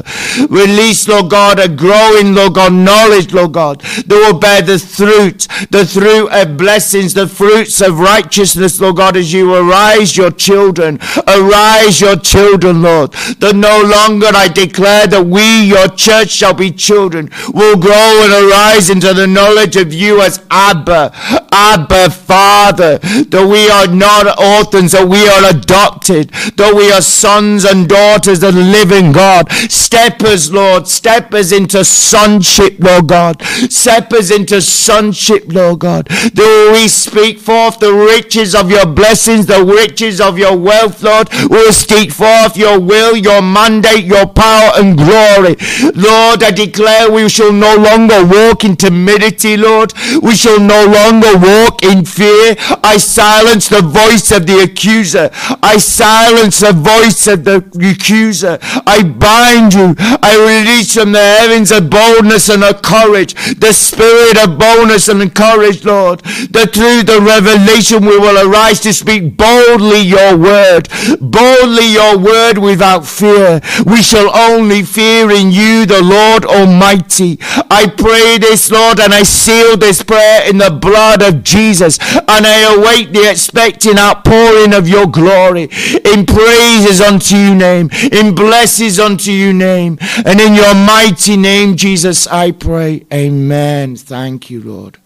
Release, 0.49 1.07
Lord 1.07 1.29
God, 1.29 1.59
a 1.59 1.67
growing, 1.67 2.33
Lord 2.33 2.55
God, 2.55 2.73
knowledge, 2.73 3.33
Lord 3.33 3.53
God, 3.53 3.81
that 3.81 4.09
will 4.09 4.39
bear 4.39 4.61
the 4.61 4.79
fruit, 4.79 5.47
the 5.71 5.85
fruit 5.85 6.29
of 6.29 6.57
blessings, 6.57 7.13
the 7.13 7.27
fruits 7.27 7.81
of 7.81 7.99
righteousness, 7.99 8.79
Lord 8.79 8.97
God, 8.97 9.17
as 9.17 9.33
you 9.33 9.53
arise 9.53 10.15
your 10.15 10.31
children. 10.31 10.99
Arise 11.27 12.01
your 12.01 12.15
children, 12.17 12.81
Lord, 12.81 13.11
that 13.39 13.55
no 13.55 13.81
longer 13.81 14.27
I 14.33 14.47
declare 14.47 14.84
declare 14.85 15.07
that 15.07 15.25
we, 15.25 15.65
your 15.65 15.87
church, 15.89 16.29
shall 16.29 16.53
be 16.53 16.71
children, 16.71 17.29
will 17.53 17.77
grow 17.77 18.21
and 18.23 18.33
arise 18.33 18.89
into 18.89 19.13
the 19.13 19.25
knowledge 19.27 19.75
of 19.75 19.91
you 19.93 20.21
as 20.21 20.45
Abba, 20.51 21.11
Abba, 21.51 22.09
Father, 22.11 22.99
that 22.99 23.47
we 23.49 23.69
are 23.69 23.87
not 23.87 24.27
orphans, 24.39 24.91
that 24.91 25.07
we 25.07 25.27
are 25.27 25.49
adopted, 25.49 26.29
that 26.57 26.73
we 26.75 26.91
are 26.91 27.01
sons 27.01 27.65
and 27.65 27.89
daughters 27.89 28.43
of 28.43 28.53
the 28.53 28.61
living 28.61 29.11
God. 29.11 29.51
Step 29.71 30.21
us, 30.21 30.51
Lord, 30.51 30.87
step 30.87 31.33
us 31.33 31.51
into 31.51 31.83
sonship, 31.83 32.75
Lord 32.79 33.07
God. 33.07 33.41
Step 33.69 34.13
us 34.13 34.31
into 34.31 34.61
sonship, 34.61 35.45
Lord 35.47 35.79
God. 35.79 36.07
That 36.07 36.69
we 36.73 36.87
speak 36.87 37.39
forth 37.39 37.79
the 37.79 37.93
riches 37.93 38.53
of 38.53 38.69
your 38.69 38.85
blessings, 38.85 39.45
the 39.47 39.63
riches 39.63 40.21
of 40.21 40.37
your 40.37 40.55
wealth, 40.57 41.01
Lord. 41.01 41.29
We'll 41.49 41.73
speak 41.73 42.11
forth 42.11 42.57
your 42.57 42.79
will, 42.79 43.15
your 43.15 43.41
mandate, 43.41 44.05
your 44.05 44.27
power, 44.27 44.74
and 44.75 44.97
glory. 44.97 45.55
Lord, 45.95 46.43
I 46.43 46.51
declare 46.51 47.11
we 47.11 47.29
shall 47.29 47.51
no 47.51 47.75
longer 47.75 48.25
walk 48.25 48.63
in 48.63 48.75
timidity, 48.75 49.57
Lord. 49.57 49.93
We 50.21 50.35
shall 50.35 50.59
no 50.59 50.85
longer 50.85 51.37
walk 51.37 51.83
in 51.83 52.05
fear. 52.05 52.55
I 52.83 52.97
silence 52.97 53.69
the 53.69 53.81
voice 53.81 54.31
of 54.31 54.47
the 54.47 54.59
accuser. 54.63 55.29
I 55.61 55.77
silence 55.77 56.59
the 56.59 56.73
voice 56.73 57.27
of 57.27 57.43
the 57.43 57.57
accuser. 57.81 58.57
I 58.85 59.03
bind 59.03 59.73
you. 59.73 59.95
I 59.99 60.35
release 60.37 60.93
from 60.93 61.11
the 61.11 61.19
heavens 61.19 61.71
a 61.71 61.81
boldness 61.81 62.49
and 62.49 62.63
a 62.63 62.73
courage, 62.73 63.33
the 63.59 63.73
spirit 63.73 64.37
of 64.43 64.57
boldness 64.57 65.07
and 65.07 65.33
courage, 65.33 65.83
Lord, 65.85 66.21
that 66.51 66.73
through 66.73 67.03
the 67.03 67.21
revelation 67.21 68.05
we 68.05 68.17
will 68.17 68.49
arise 68.49 68.79
to 68.81 68.93
speak 68.93 69.37
boldly 69.37 70.01
your 70.01 70.37
word, 70.37 70.89
boldly 71.19 71.87
your 71.93 72.17
word 72.17 72.57
without 72.57 73.05
fear. 73.05 73.61
We 73.85 74.01
shall 74.01 74.35
only 74.35 74.54
only 74.55 74.83
fear 74.83 75.29
in 75.31 75.51
you, 75.51 75.85
the 75.85 76.01
Lord 76.01 76.45
Almighty. 76.45 77.37
I 77.69 77.87
pray 77.87 78.37
this, 78.37 78.71
Lord, 78.71 78.99
and 78.99 79.13
I 79.13 79.23
seal 79.23 79.75
this 79.77 80.01
prayer 80.01 80.49
in 80.49 80.57
the 80.57 80.71
blood 80.71 81.21
of 81.21 81.43
Jesus, 81.43 81.99
and 81.99 82.45
I 82.47 82.75
await 82.75 83.11
the 83.11 83.29
expecting 83.29 83.97
outpouring 83.97 84.73
of 84.73 84.87
your 84.87 85.07
glory 85.07 85.63
in 86.05 86.25
praises 86.25 87.01
unto 87.01 87.35
your 87.35 87.55
name, 87.55 87.89
in 88.11 88.33
blessings 88.33 88.99
unto 88.99 89.31
your 89.31 89.53
name, 89.53 89.97
and 90.25 90.39
in 90.39 90.55
your 90.55 90.73
mighty 90.73 91.35
name, 91.35 91.75
Jesus, 91.75 92.27
I 92.27 92.51
pray. 92.51 93.05
Amen. 93.13 93.95
Thank 93.95 94.49
you, 94.49 94.61
Lord. 94.61 94.97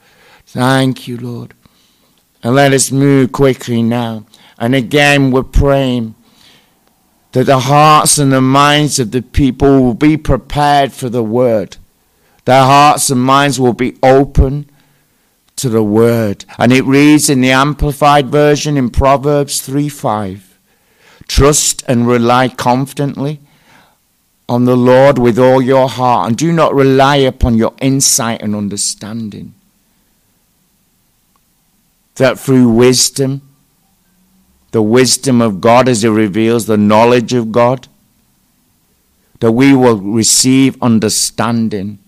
Thank 0.46 1.08
you, 1.08 1.18
Lord. 1.18 1.54
And 2.44 2.56
let 2.56 2.72
us 2.74 2.92
move 2.92 3.32
quickly 3.32 3.82
now. 3.82 4.26
And 4.58 4.76
again, 4.76 5.32
we're 5.32 5.44
praying 5.44 6.16
that 7.32 7.46
the 7.46 7.60
hearts 7.60 8.18
and 8.18 8.32
the 8.32 8.42
minds 8.42 9.00
of 9.00 9.12
the 9.12 9.22
people 9.22 9.82
will 9.82 9.94
be 9.94 10.18
prepared 10.18 10.92
for 10.92 11.10
the 11.10 11.24
word. 11.24 11.78
Their 12.46 12.64
hearts 12.64 13.10
and 13.10 13.22
minds 13.22 13.60
will 13.60 13.74
be 13.74 13.98
open 14.02 14.70
to 15.58 15.70
the 15.70 15.84
word. 15.84 16.46
And 16.58 16.72
it 16.72 16.84
reads 16.86 17.30
in 17.30 17.42
the 17.42 17.52
Amplified 17.52 18.30
Version 18.30 18.78
in 18.78 18.90
Proverbs 18.90 19.62
3 19.62 19.90
5 19.90 20.58
Trust 21.28 21.84
and 21.88 22.08
rely 22.08 22.50
confidently 22.50 23.40
on 24.48 24.66
the 24.66 24.76
Lord 24.76 25.20
with 25.20 25.38
all 25.38 25.62
your 25.62 25.88
heart, 25.88 26.28
and 26.28 26.36
do 26.36 26.52
not 26.52 26.74
rely 26.74 27.18
upon 27.18 27.54
your 27.56 27.76
insight 27.80 28.42
and 28.42 28.56
understanding. 28.56 29.54
That 32.16 32.40
through 32.40 32.70
wisdom, 32.70 33.49
the 34.72 34.82
wisdom 34.82 35.42
of 35.42 35.62
God 35.62 35.90
as 35.90 36.04
it 36.04 36.10
reveals 36.10 36.66
the 36.66 36.78
knowledge 36.78 37.34
of 37.34 37.52
God, 37.52 37.88
that 39.40 39.52
we 39.52 39.76
will 39.76 39.98
receive 39.98 40.82
understanding. 40.82 42.00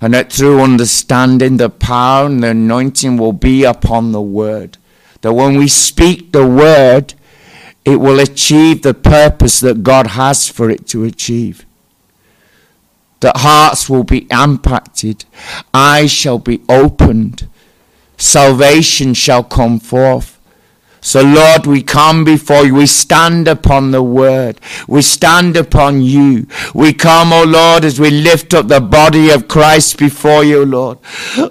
And 0.00 0.12
that 0.12 0.32
through 0.32 0.60
understanding, 0.60 1.56
the 1.56 1.70
power 1.70 2.26
and 2.26 2.42
the 2.42 2.48
anointing 2.48 3.16
will 3.16 3.32
be 3.32 3.64
upon 3.64 4.12
the 4.12 4.20
word. 4.20 4.76
That 5.22 5.32
when 5.32 5.56
we 5.56 5.68
speak 5.68 6.32
the 6.32 6.46
word, 6.46 7.14
it 7.84 7.96
will 7.96 8.20
achieve 8.20 8.82
the 8.82 8.94
purpose 8.94 9.60
that 9.60 9.82
God 9.82 10.08
has 10.08 10.48
for 10.48 10.68
it 10.70 10.86
to 10.88 11.04
achieve. 11.04 11.64
That 13.20 13.38
hearts 13.38 13.88
will 13.88 14.04
be 14.04 14.26
impacted, 14.30 15.24
eyes 15.72 16.10
shall 16.10 16.38
be 16.38 16.60
opened, 16.68 17.48
salvation 18.18 19.14
shall 19.14 19.42
come 19.42 19.80
forth. 19.80 20.35
So, 21.06 21.22
Lord, 21.22 21.66
we 21.66 21.84
come 21.84 22.24
before 22.24 22.66
you. 22.66 22.74
We 22.74 22.86
stand 22.86 23.46
upon 23.46 23.92
the 23.92 24.02
word. 24.02 24.60
We 24.88 25.02
stand 25.02 25.56
upon 25.56 26.02
you. 26.02 26.48
We 26.74 26.92
come, 26.94 27.32
O 27.32 27.42
oh 27.42 27.44
Lord, 27.44 27.84
as 27.84 28.00
we 28.00 28.10
lift 28.10 28.52
up 28.54 28.66
the 28.66 28.80
body 28.80 29.30
of 29.30 29.46
Christ 29.46 29.98
before 29.98 30.42
you, 30.42 30.66
Lord. 30.66 30.98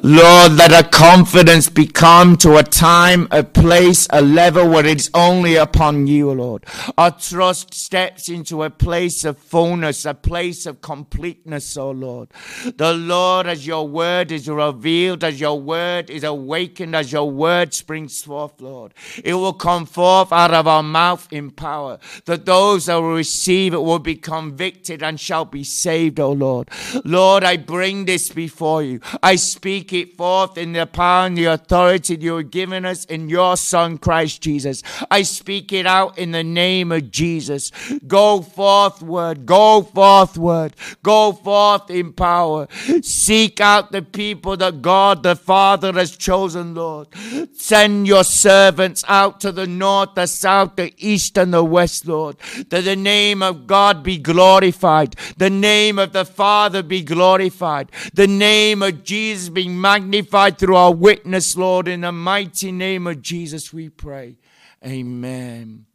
Lord, 0.03 0.51
let 0.57 0.73
our 0.73 0.83
confidence 0.83 1.69
become 1.69 2.35
to 2.39 2.57
a 2.57 2.63
time, 2.63 3.29
a 3.31 3.45
place, 3.45 4.09
a 4.09 4.21
level 4.21 4.67
where 4.67 4.85
it's 4.85 5.09
only 5.13 5.55
upon 5.55 6.05
you, 6.05 6.31
Lord. 6.33 6.65
Our 6.97 7.11
trust 7.11 7.73
steps 7.73 8.27
into 8.27 8.61
a 8.61 8.69
place 8.69 9.23
of 9.23 9.37
fullness, 9.37 10.03
a 10.03 10.13
place 10.13 10.65
of 10.65 10.81
completeness, 10.81 11.77
O 11.77 11.83
oh 11.83 11.91
Lord. 11.91 12.29
The 12.75 12.93
Lord, 12.93 13.47
as 13.47 13.65
your 13.65 13.87
word 13.87 14.33
is 14.33 14.49
revealed, 14.49 15.23
as 15.23 15.39
your 15.39 15.61
word 15.61 16.09
is 16.09 16.25
awakened, 16.25 16.93
as 16.93 17.13
your 17.13 17.31
word 17.31 17.73
springs 17.73 18.21
forth, 18.21 18.59
Lord. 18.59 18.93
It 19.23 19.33
will 19.35 19.44
will 19.45 19.53
come 19.53 19.85
forth 19.85 20.31
out 20.31 20.53
of 20.53 20.67
our 20.67 20.83
mouth 20.83 21.27
in 21.31 21.51
power, 21.51 21.99
that 22.25 22.45
those 22.45 22.87
that 22.87 22.95
will 22.95 23.13
receive 23.13 23.73
it 23.73 23.81
will 23.81 23.99
be 23.99 24.15
convicted 24.15 25.03
and 25.03 25.19
shall 25.19 25.45
be 25.45 25.63
saved, 25.63 26.19
O 26.19 26.31
Lord. 26.31 26.69
Lord, 27.03 27.43
I 27.43 27.57
bring 27.57 28.05
this 28.05 28.29
before 28.29 28.81
you. 28.81 28.99
I 29.21 29.35
speak 29.35 29.93
it 29.93 30.17
forth 30.17 30.57
in 30.57 30.73
the 30.73 30.87
power 30.87 31.27
and 31.27 31.37
the 31.37 31.45
authority 31.45 32.17
you 32.19 32.37
have 32.37 32.51
given 32.51 32.85
us 32.85 33.05
in 33.05 33.29
your 33.29 33.55
Son, 33.55 33.97
Christ 33.97 34.41
Jesus. 34.41 34.81
I 35.11 35.21
speak 35.21 35.71
it 35.71 35.85
out 35.85 36.17
in 36.17 36.31
the 36.31 36.43
name 36.43 36.91
of 36.91 37.11
Jesus. 37.11 37.71
Go 38.07 38.41
forth, 38.41 39.01
word. 39.01 39.45
Go 39.45 39.83
forth, 39.83 40.37
word. 40.37 40.73
Go 41.03 41.33
forth 41.33 41.89
in 41.91 42.13
power. 42.13 42.67
Seek 43.01 43.61
out 43.61 43.91
the 43.91 44.01
people 44.01 44.57
that 44.57 44.81
God 44.81 45.21
the 45.21 45.35
Father 45.35 45.93
has 45.93 46.17
chosen, 46.17 46.73
Lord. 46.73 47.07
Send 47.53 48.07
your 48.07 48.23
servants 48.23 49.03
out 49.07 49.34
out 49.35 49.41
to 49.41 49.51
the 49.51 49.67
north, 49.67 50.15
the 50.15 50.27
south, 50.27 50.75
the 50.75 50.93
east, 50.97 51.37
and 51.37 51.53
the 51.53 51.63
west, 51.63 52.07
Lord. 52.07 52.37
That 52.69 52.85
the 52.85 52.95
name 52.95 53.41
of 53.41 53.67
God 53.67 54.03
be 54.03 54.17
glorified, 54.17 55.15
the 55.37 55.49
name 55.49 55.99
of 55.99 56.13
the 56.13 56.25
Father 56.25 56.83
be 56.83 57.03
glorified, 57.03 57.91
the 58.13 58.27
name 58.27 58.81
of 58.81 59.03
Jesus 59.03 59.49
be 59.49 59.67
magnified 59.67 60.57
through 60.57 60.75
our 60.75 60.93
witness, 60.93 61.55
Lord. 61.57 61.87
In 61.87 62.01
the 62.01 62.11
mighty 62.11 62.71
name 62.71 63.07
of 63.07 63.21
Jesus, 63.21 63.73
we 63.73 63.89
pray. 63.89 64.37
Amen. 64.85 65.85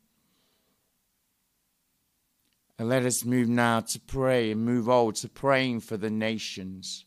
And 2.78 2.88
let 2.88 3.04
us 3.04 3.24
move 3.24 3.48
now 3.48 3.80
to 3.80 4.00
pray 4.00 4.52
and 4.52 4.64
move 4.64 4.88
on 4.88 5.12
to 5.14 5.28
praying 5.28 5.80
for 5.80 5.96
the 5.96 6.10
nations. 6.10 7.04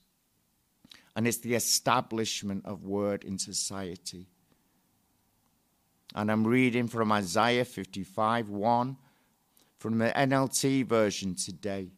And 1.16 1.28
it's 1.28 1.40
the 1.40 1.56
establishment 1.56 2.66
of 2.66 2.84
word 2.84 3.24
in 3.24 3.38
society. 3.38 4.28
And 6.16 6.32
I'm 6.32 6.46
reading 6.46 6.88
from 6.88 7.12
Isaiah 7.12 7.66
55 7.66 8.50
1 8.50 8.98
from 9.80 9.98
the 9.98 10.12
NLT 10.16 10.86
version 10.86 11.36
today. 11.36 11.90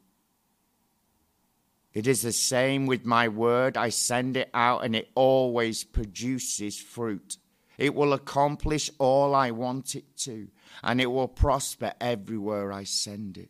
It 1.93 2.07
is 2.07 2.21
the 2.21 2.33
same 2.33 2.87
with 2.87 3.05
my 3.05 3.27
word. 3.29 3.77
I 3.77 3.89
send 3.89 4.35
it 4.35 4.49
out 4.53 4.83
and 4.83 4.95
it 4.95 5.09
always 5.15 5.83
produces 5.83 6.77
fruit. 6.77 7.37
It 7.77 7.95
will 7.95 8.13
accomplish 8.13 8.89
all 8.99 9.35
I 9.35 9.51
want 9.51 9.95
it 9.95 10.17
to, 10.19 10.47
and 10.83 11.01
it 11.01 11.07
will 11.07 11.27
prosper 11.27 11.93
everywhere 11.99 12.71
I 12.71 12.83
send 12.83 13.37
it. 13.37 13.49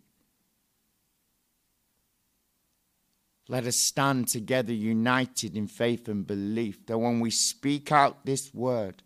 Let 3.47 3.67
us 3.67 3.75
stand 3.75 4.27
together, 4.27 4.73
united 4.73 5.55
in 5.55 5.67
faith 5.67 6.07
and 6.07 6.25
belief, 6.25 6.85
that 6.87 6.97
when 6.97 7.19
we 7.19 7.29
speak 7.29 7.91
out 7.91 8.25
this 8.25 8.53
word, 8.53 9.03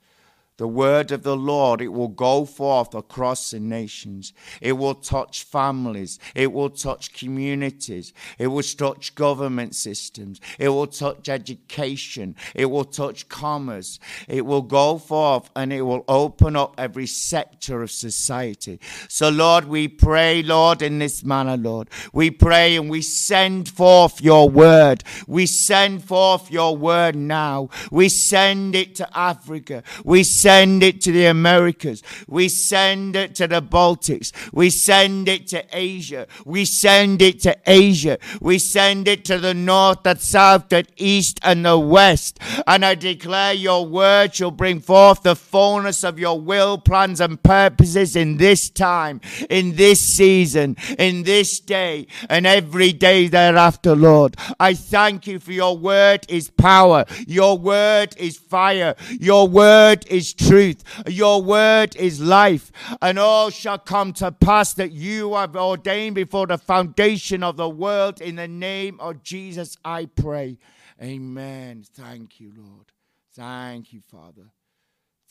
the 0.60 0.68
word 0.68 1.14
of 1.14 1.24
the 1.24 1.38
Lord, 1.38 1.80
it 1.80 1.88
will 1.88 2.10
go 2.10 2.44
forth 2.44 2.94
across 2.94 3.52
the 3.52 3.62
nations. 3.62 4.34
It 4.60 4.74
will 4.74 4.94
touch 4.94 5.44
families. 5.44 6.20
It 6.36 6.52
will 6.52 6.70
touch 6.70 7.14
communities. 7.14 8.12
It 8.38 8.48
will 8.48 8.62
touch 8.62 9.16
government 9.16 9.74
systems. 9.74 10.42
It 10.60 10.68
will 10.68 10.88
touch 10.88 11.30
education. 11.30 12.36
It 12.54 12.66
will 12.66 12.84
touch 12.84 13.30
commerce. 13.30 14.00
It 14.28 14.46
will 14.46 14.62
go 14.62 14.98
forth 14.98 15.50
and 15.56 15.72
it 15.72 15.84
will 15.84 16.04
open 16.10 16.58
up 16.58 16.76
every 16.78 17.08
sector 17.08 17.82
of 17.82 17.90
society. 17.90 18.82
So, 19.08 19.30
Lord, 19.30 19.64
we 19.64 19.88
pray, 19.88 20.44
Lord, 20.44 20.82
in 20.82 21.00
this 21.00 21.24
manner, 21.24 21.56
Lord. 21.56 21.90
We 22.12 22.32
pray 22.32 22.76
and 22.76 22.90
we 22.90 23.02
send 23.02 23.70
forth 23.70 24.22
your 24.22 24.50
word. 24.50 25.06
We 25.26 25.46
send 25.46 26.04
forth 26.04 26.52
your 26.52 26.76
word 26.76 27.16
now. 27.16 27.70
We 27.92 28.10
send 28.10 28.76
it 28.76 28.96
to 28.96 29.18
Africa. 29.18 29.84
We 30.04 30.24
send 30.24 30.49
send 30.50 30.82
it 30.82 31.00
to 31.00 31.12
the 31.12 31.28
Americas. 31.28 32.02
We 32.28 32.50
send 32.50 33.16
it 33.16 33.36
to 33.36 33.48
the 33.48 33.62
Baltics. 33.62 34.32
We 34.52 34.72
send 34.72 35.30
it 35.30 35.46
to 35.50 35.64
Asia. 35.72 36.26
We 36.44 36.66
send 36.66 37.22
it 37.22 37.40
to 37.42 37.56
Asia. 37.68 38.18
We 38.42 38.58
send 38.58 39.08
it 39.08 39.26
to 39.26 39.38
the 39.38 39.54
north, 39.54 40.02
the 40.02 40.16
south, 40.16 40.70
the 40.70 40.88
east, 40.98 41.40
and 41.44 41.64
the 41.64 41.78
west. 41.78 42.40
And 42.66 42.84
I 42.84 42.96
declare 42.96 43.54
your 43.54 43.86
word 43.86 44.34
shall 44.34 44.50
bring 44.50 44.80
forth 44.80 45.22
the 45.22 45.36
fullness 45.36 46.04
of 46.04 46.18
your 46.18 46.42
will, 46.42 46.80
plans, 46.80 47.22
and 47.22 47.42
purposes 47.44 48.16
in 48.16 48.38
this 48.38 48.72
time, 48.72 49.22
in 49.52 49.76
this 49.76 50.02
season, 50.02 50.78
in 50.98 51.22
this 51.24 51.60
day, 51.60 52.08
and 52.28 52.48
every 52.48 52.92
day 52.92 53.28
thereafter, 53.28 53.96
Lord. 53.96 54.36
I 54.60 54.74
thank 54.74 55.28
you 55.28 55.38
for 55.38 55.52
your 55.52 55.78
word 55.78 56.26
is 56.28 56.50
power. 56.50 57.06
Your 57.28 57.56
word 57.56 58.16
is 58.18 58.36
fire. 58.36 58.96
Your 59.20 59.48
word 59.48 60.08
is 60.08 60.34
truth. 60.48 60.84
Your 61.08 61.42
word 61.42 61.96
is 61.96 62.22
life. 62.22 62.72
And 63.02 63.20
all 63.20 63.50
shall 63.50 63.78
come 63.78 64.14
to 64.14 64.32
pass 64.32 64.74
that 64.74 64.92
you 64.92 65.36
have 65.36 65.56
ordained 65.56 66.16
before 66.16 66.48
the 66.48 66.58
foundation 66.58 67.44
of 67.44 67.58
the 67.58 67.70
world. 67.70 68.22
In 68.22 68.36
the 68.36 68.48
name 68.48 69.00
of 69.00 69.24
Jesus, 69.24 69.78
I 69.84 70.06
pray. 70.06 70.58
Amen. 71.02 71.84
Thank 71.94 72.40
you, 72.40 72.52
Lord. 72.56 72.92
Thank 73.36 73.94
you, 73.94 74.02
Father. 74.02 74.52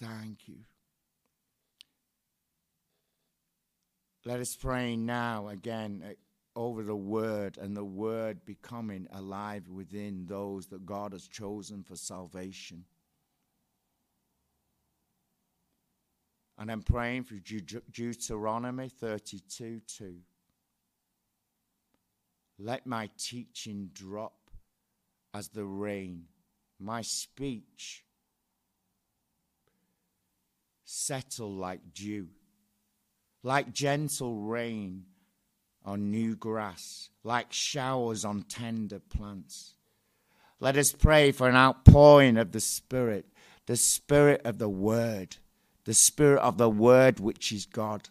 Thank 0.01 0.47
you. 0.47 0.57
Let 4.25 4.41
us 4.41 4.57
pray 4.57 4.97
now 4.97 5.49
again 5.49 6.03
uh, 6.07 6.13
over 6.59 6.83
the 6.83 6.97
word 6.97 7.57
and 7.57 7.77
the 7.77 7.85
word 7.85 8.45
becoming 8.45 9.07
alive 9.13 9.69
within 9.69 10.27
those 10.27 10.67
that 10.67 10.85
God 10.85 11.13
has 11.13 11.29
chosen 11.29 11.83
for 11.83 11.97
salvation. 11.97 12.85
And 16.59 16.73
I'm 16.73 16.83
praying 16.83 17.25
for 17.25 17.37
Deuteronomy 17.37 18.89
32 18.89 19.81
2. 19.87 20.17
Let 22.59 22.85
my 22.85 23.09
teaching 23.17 23.91
drop 23.93 24.51
as 25.33 25.49
the 25.49 25.65
rain, 25.65 26.25
my 26.81 27.03
speech 27.03 28.05
settle 30.85 31.55
like 31.55 31.95
dew, 31.95 32.27
like 33.45 33.73
gentle 33.73 34.41
rain 34.41 35.05
on 35.85 36.11
new 36.11 36.35
grass, 36.35 37.11
like 37.23 37.53
showers 37.53 38.25
on 38.25 38.43
tender 38.43 38.99
plants. 38.99 39.75
Let 40.59 40.77
us 40.77 40.91
pray 40.91 41.31
for 41.31 41.49
an 41.49 41.55
outpouring 41.55 42.37
of 42.37 42.51
the 42.51 42.61
Spirit, 42.61 43.27
the 43.67 43.77
Spirit 43.77 44.41
of 44.45 44.59
the 44.59 44.69
Word 44.69 45.37
the 45.89 45.95
Spirit 45.95 46.39
of 46.43 46.59
the 46.59 46.69
Word, 46.69 47.19
which 47.19 47.51
is 47.51 47.65
God. 47.65 48.11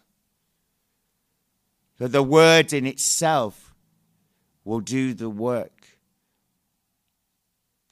that 1.98 2.10
the 2.10 2.24
word 2.24 2.72
in 2.72 2.86
itself 2.86 3.72
will 4.64 4.80
do 4.80 5.14
the 5.14 5.30
work. 5.30 5.77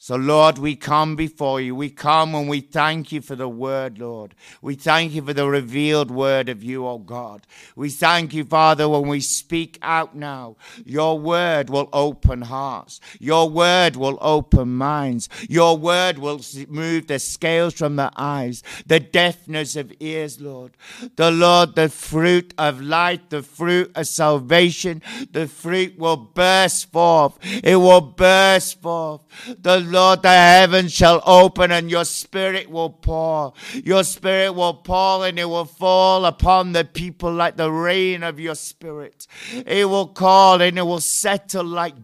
So, 0.07 0.15
Lord, 0.15 0.59
we 0.59 0.77
come 0.77 1.17
before 1.17 1.61
you. 1.61 1.75
We 1.75 1.91
come 1.91 2.37
and 2.37 2.49
we 2.49 2.61
thank 2.61 3.11
you 3.11 3.21
for 3.21 3.35
the 3.35 3.49
word, 3.49 3.99
Lord. 3.99 4.37
We 4.63 4.77
thank 4.77 5.15
you 5.15 5.23
for 5.23 5.33
the 5.33 5.49
revealed 5.49 6.13
word 6.13 6.49
of 6.49 6.63
you, 6.63 6.87
O 6.87 6.99
God. 6.99 7.45
We 7.75 7.91
thank 7.91 8.33
you, 8.33 8.45
Father, 8.45 8.89
when 8.89 9.09
we 9.09 9.19
speak 9.19 9.81
out 9.83 10.15
now, 10.15 10.59
your 10.85 11.19
word 11.19 11.71
will 11.71 11.89
open 11.93 12.43
hearts. 12.43 13.01
Your 13.19 13.51
word 13.51 13.97
will 13.97 14.17
open 14.21 14.77
minds. 14.77 15.29
Your 15.49 15.77
word 15.77 16.19
will 16.19 16.41
move 16.69 17.09
the 17.09 17.19
scales 17.19 17.75
from 17.75 17.97
the 17.97 18.13
eyes, 18.17 18.63
the 18.87 19.01
deafness 19.01 19.75
of 19.75 19.93
ears, 19.99 20.41
Lord. 20.41 20.77
The 21.17 21.33
Lord, 21.33 21.75
the 21.75 21.89
fruit 21.89 22.55
of 22.57 22.81
light, 22.81 23.31
the 23.31 23.43
fruit 23.43 23.91
of 23.97 24.07
salvation, 24.07 25.03
the 25.33 25.49
fruit 25.49 25.99
will 25.99 26.17
burst 26.17 26.93
forth. 26.93 27.39
It 27.43 27.75
will 27.75 28.03
burst 28.03 28.81
forth. 28.81 29.23
The 29.61 29.81
Lord, 29.97 30.21
the 30.21 30.29
heavens 30.29 30.93
shall 30.93 31.23
open 31.25 31.73
and 31.73 31.91
your 31.91 32.05
spirit 32.05 32.71
will 32.71 32.91
pour. 32.91 33.55
Your 33.73 34.05
spirit 34.05 34.53
will 34.53 34.75
pour 34.75 35.27
and 35.27 35.39
it 35.39 35.47
will 35.47 35.65
fall 35.65 36.27
upon 36.27 36.73
the 36.73 36.85
people 36.85 37.33
like 37.33 37.57
the 37.57 37.73
rain 37.73 38.23
of 38.23 38.39
your 38.39 38.57
spirit. 38.57 39.27
It 39.67 39.89
will 39.89 40.09
call 40.09 40.61
and 40.61 40.77
it 40.77 40.83
will 40.83 41.01
settle 41.01 41.65
like 41.65 41.95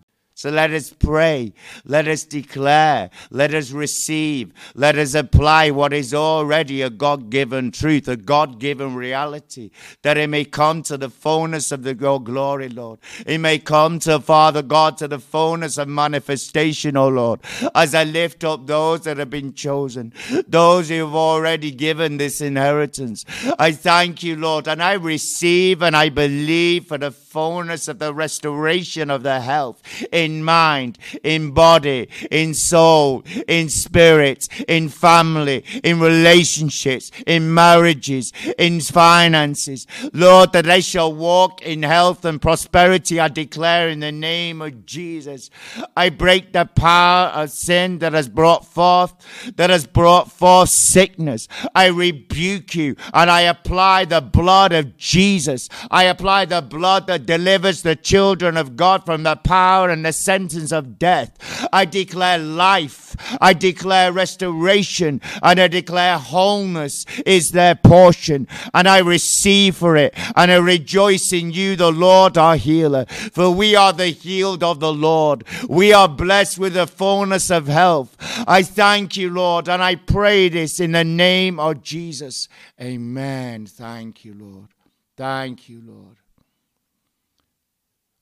so 0.43 0.51
let 0.51 0.73
us 0.73 0.91
pray, 0.91 1.53
let 1.85 2.09
us 2.09 2.25
declare, 2.25 3.11
let 3.31 3.55
us 3.55 3.71
receive, 3.71 4.53
let 4.75 4.99
us 4.99 5.15
apply 5.15 5.71
what 5.71 5.93
is 5.93 6.13
already 6.13 6.83
a 6.83 6.91
God 6.91 7.31
given 7.31 7.71
truth, 7.71 8.09
a 8.09 8.17
God 8.17 8.59
given 8.59 8.97
reality, 8.97 9.71
that 10.03 10.19
it 10.19 10.29
may 10.29 10.45
come 10.45 10.83
to 10.83 10.97
the 10.97 11.11
fullness 11.11 11.71
of 11.71 11.85
the 11.85 11.95
your 11.95 12.21
glory, 12.21 12.69
Lord. 12.69 12.99
It 13.25 13.39
may 13.39 13.61
come 13.61 14.01
to 14.01 14.19
Father 14.19 14.63
God 14.63 14.99
to 14.99 15.07
the 15.07 15.21
fullness 15.21 15.79
of 15.79 15.87
manifestation, 15.87 16.97
O 16.97 17.07
Lord, 17.07 17.39
as 17.75 17.95
I 17.95 18.03
lift 18.03 18.43
up 18.43 18.67
those 18.67 19.03
that 19.03 19.19
have 19.19 19.31
been 19.31 19.55
chosen, 19.55 20.13
those 20.49 20.89
who 20.89 20.97
have 20.97 21.15
already 21.15 21.71
given 21.71 22.17
this 22.17 22.41
inheritance. 22.41 23.25
I 23.61 23.71
thank 23.71 24.25
you, 24.25 24.35
Lord, 24.35 24.67
and 24.67 24.83
I 24.83 24.95
receive 24.95 25.83
and 25.83 25.95
I 25.95 26.09
believe 26.09 26.87
for 26.87 26.99
the 26.99 27.13
fullness 27.13 27.87
of 27.87 28.01
the 28.01 28.13
restoration 28.13 29.09
of 29.09 29.23
the 29.23 29.41
health 29.41 29.81
in 30.11 30.32
in 30.33 30.45
mind, 30.45 30.99
in 31.23 31.51
body, 31.53 32.09
in 32.31 32.55
soul, 32.55 33.25
in 33.47 33.69
spirit, 33.69 34.49
in 34.69 34.89
family, 34.89 35.65
in 35.85 36.01
relationships, 36.01 37.11
in 37.27 37.53
marriages, 37.53 38.33
in 38.59 38.81
finances. 38.81 39.87
Lord, 40.13 40.53
that 40.53 40.65
they 40.65 40.81
shall 40.81 41.13
walk 41.13 41.63
in 41.63 41.83
health 41.83 42.25
and 42.25 42.41
prosperity, 42.41 43.21
I 43.21 43.29
declare 43.29 43.89
in 43.89 44.01
the 44.01 44.13
name 44.13 44.63
of 44.63 44.87
Jesus. 44.87 45.51
I 45.97 46.09
break 46.09 46.53
the 46.53 46.65
power 46.65 47.29
of 47.29 47.51
sin 47.51 47.99
that 47.99 48.13
has 48.13 48.29
brought 48.29 48.65
forth, 48.67 49.15
that 49.57 49.71
has 49.71 49.87
brought 49.87 50.31
forth 50.31 50.71
sickness. 50.71 51.49
I 51.75 51.87
rebuke 51.87 52.75
you 52.75 52.97
and 53.13 53.31
I 53.31 53.43
apply 53.43 54.07
the 54.07 54.21
blood 54.21 54.73
of 54.73 54.97
Jesus. 54.97 55.69
I 55.91 56.05
apply 56.05 56.47
the 56.47 56.63
blood 56.63 57.07
that 57.07 57.27
delivers 57.27 57.83
the 57.83 57.97
children 57.97 58.57
of 58.57 58.77
God 58.77 59.05
from 59.05 59.23
the 59.23 59.37
power 59.37 59.91
and 59.91 60.05
the 60.05 60.13
sentence 60.23 60.73
of 60.73 60.99
death. 60.99 61.69
I 61.73 61.85
declare 61.85 62.39
life. 62.39 63.17
I 63.41 63.53
declare 63.53 64.13
restoration. 64.13 65.21
And 65.43 65.61
I 65.61 65.69
declare 65.69 66.19
wholeness 66.19 67.05
is 67.27 67.53
their 67.53 67.75
portion. 67.75 68.49
And 68.75 68.89
I 68.89 68.99
receive 68.99 69.77
for 69.77 69.97
it. 69.97 70.15
And 70.37 70.51
I 70.51 70.57
rejoice 70.57 71.33
in 71.33 71.51
you, 71.51 71.77
the 71.77 71.93
Lord 71.93 72.39
our 72.39 72.57
healer. 72.57 73.07
For 73.07 73.51
we 73.51 73.75
are 73.75 73.93
the 73.93 74.09
healed 74.09 74.63
of 74.63 74.81
the 74.81 74.93
Lord. 74.93 75.45
We 75.69 75.93
are 75.93 76.09
blessed 76.09 76.59
with 76.59 76.75
the 76.75 76.87
fullness 76.87 77.51
of 77.51 77.67
health. 77.67 78.17
I 78.47 78.63
thank 78.63 79.17
you, 79.17 79.31
Lord. 79.31 79.69
And 79.69 79.83
I 79.83 79.97
pray 79.97 80.49
this 80.49 80.81
in 80.81 80.93
the 80.93 81.05
name 81.05 81.59
of 81.59 81.83
Jesus. 81.83 82.49
Amen. 82.81 83.67
Thank 83.67 84.25
you, 84.25 84.35
Lord. 84.35 84.69
Thank 85.17 85.69
you, 85.69 85.83
Lord. 85.85 86.17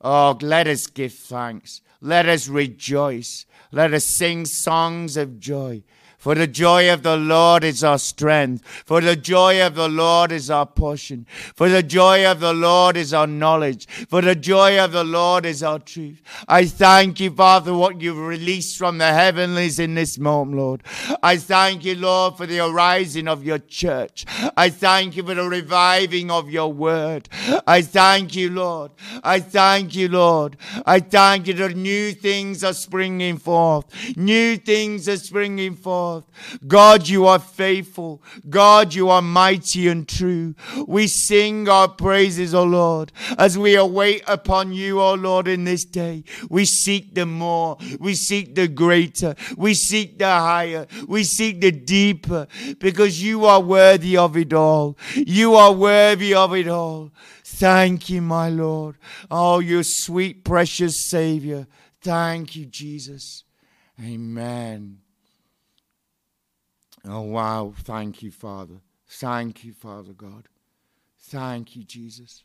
Oh, 0.00 0.38
let 0.40 0.66
us 0.66 0.86
give 0.86 1.12
thanks. 1.12 1.82
Let 2.00 2.28
us 2.28 2.48
rejoice. 2.48 3.46
Let 3.72 3.92
us 3.92 4.04
sing 4.04 4.46
songs 4.46 5.16
of 5.16 5.38
joy. 5.38 5.82
For 6.20 6.34
the 6.34 6.46
joy 6.46 6.92
of 6.92 7.02
the 7.02 7.16
Lord 7.16 7.64
is 7.64 7.82
our 7.82 7.98
strength. 7.98 8.62
For 8.84 9.00
the 9.00 9.16
joy 9.16 9.64
of 9.66 9.74
the 9.74 9.88
Lord 9.88 10.32
is 10.32 10.50
our 10.50 10.66
portion. 10.66 11.26
For 11.54 11.70
the 11.70 11.82
joy 11.82 12.30
of 12.30 12.40
the 12.40 12.52
Lord 12.52 12.98
is 12.98 13.14
our 13.14 13.26
knowledge. 13.26 13.88
For 13.88 14.20
the 14.20 14.34
joy 14.34 14.78
of 14.78 14.92
the 14.92 15.02
Lord 15.02 15.46
is 15.46 15.62
our 15.62 15.78
truth. 15.78 16.20
I 16.46 16.66
thank 16.66 17.20
you, 17.20 17.30
Father, 17.30 17.72
what 17.72 18.02
you've 18.02 18.18
released 18.18 18.76
from 18.76 18.98
the 18.98 19.14
heavenlies 19.14 19.78
in 19.78 19.94
this 19.94 20.18
moment, 20.18 20.58
Lord. 20.58 20.82
I 21.22 21.38
thank 21.38 21.86
you, 21.86 21.94
Lord, 21.94 22.36
for 22.36 22.44
the 22.44 22.60
arising 22.60 23.26
of 23.26 23.42
your 23.42 23.58
church. 23.58 24.26
I 24.58 24.68
thank 24.68 25.16
you 25.16 25.22
for 25.22 25.34
the 25.34 25.48
reviving 25.48 26.30
of 26.30 26.50
your 26.50 26.70
word. 26.70 27.30
I 27.66 27.80
thank 27.80 28.36
you, 28.36 28.50
Lord. 28.50 28.90
I 29.24 29.40
thank 29.40 29.94
you, 29.94 30.08
Lord. 30.08 30.58
I 30.84 31.00
thank 31.00 31.46
you 31.46 31.54
that 31.54 31.76
new 31.76 32.12
things 32.12 32.62
are 32.62 32.74
springing 32.74 33.38
forth. 33.38 34.18
New 34.18 34.58
things 34.58 35.08
are 35.08 35.16
springing 35.16 35.76
forth 35.76 36.09
forth. 36.10 36.24
God, 36.66 37.08
you 37.08 37.26
are 37.26 37.38
faithful. 37.38 38.22
God, 38.48 38.94
you 38.94 39.08
are 39.08 39.22
mighty 39.22 39.88
and 39.88 40.08
true. 40.08 40.54
We 40.86 41.06
sing 41.06 41.68
our 41.68 41.88
praises, 41.88 42.54
O 42.54 42.64
Lord, 42.64 43.12
as 43.38 43.58
we 43.58 43.76
await 43.76 44.22
upon 44.26 44.72
you, 44.72 45.00
O 45.00 45.14
Lord, 45.14 45.48
in 45.48 45.64
this 45.64 45.84
day. 45.84 46.24
We 46.48 46.64
seek 46.64 47.14
the 47.14 47.26
more. 47.26 47.76
We 47.98 48.14
seek 48.14 48.54
the 48.54 48.68
greater. 48.68 49.34
We 49.56 49.74
seek 49.74 50.18
the 50.18 50.26
higher. 50.26 50.86
We 51.06 51.24
seek 51.24 51.60
the 51.60 51.72
deeper 51.72 52.46
because 52.78 53.22
you 53.22 53.44
are 53.44 53.60
worthy 53.60 54.16
of 54.16 54.36
it 54.36 54.52
all. 54.52 54.98
You 55.14 55.54
are 55.54 55.72
worthy 55.72 56.34
of 56.34 56.54
it 56.54 56.68
all. 56.68 57.12
Thank 57.44 58.08
you, 58.08 58.22
my 58.22 58.48
Lord. 58.48 58.96
Oh, 59.30 59.58
you 59.58 59.82
sweet, 59.82 60.44
precious 60.44 61.04
Savior. 61.10 61.66
Thank 62.00 62.56
you, 62.56 62.64
Jesus. 62.64 63.44
Amen. 64.02 64.99
Oh, 67.06 67.22
wow. 67.22 67.72
Thank 67.76 68.22
you, 68.22 68.30
Father. 68.30 68.80
Thank 69.06 69.64
you, 69.64 69.72
Father 69.72 70.12
God. 70.12 70.48
Thank 71.18 71.76
you, 71.76 71.84
Jesus. 71.84 72.44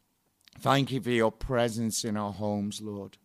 Thank 0.60 0.92
you 0.92 1.02
for 1.02 1.10
your 1.10 1.32
presence 1.32 2.04
in 2.04 2.18
our 2.18 2.32
homes, 2.32 2.82
Lord. 2.82 3.18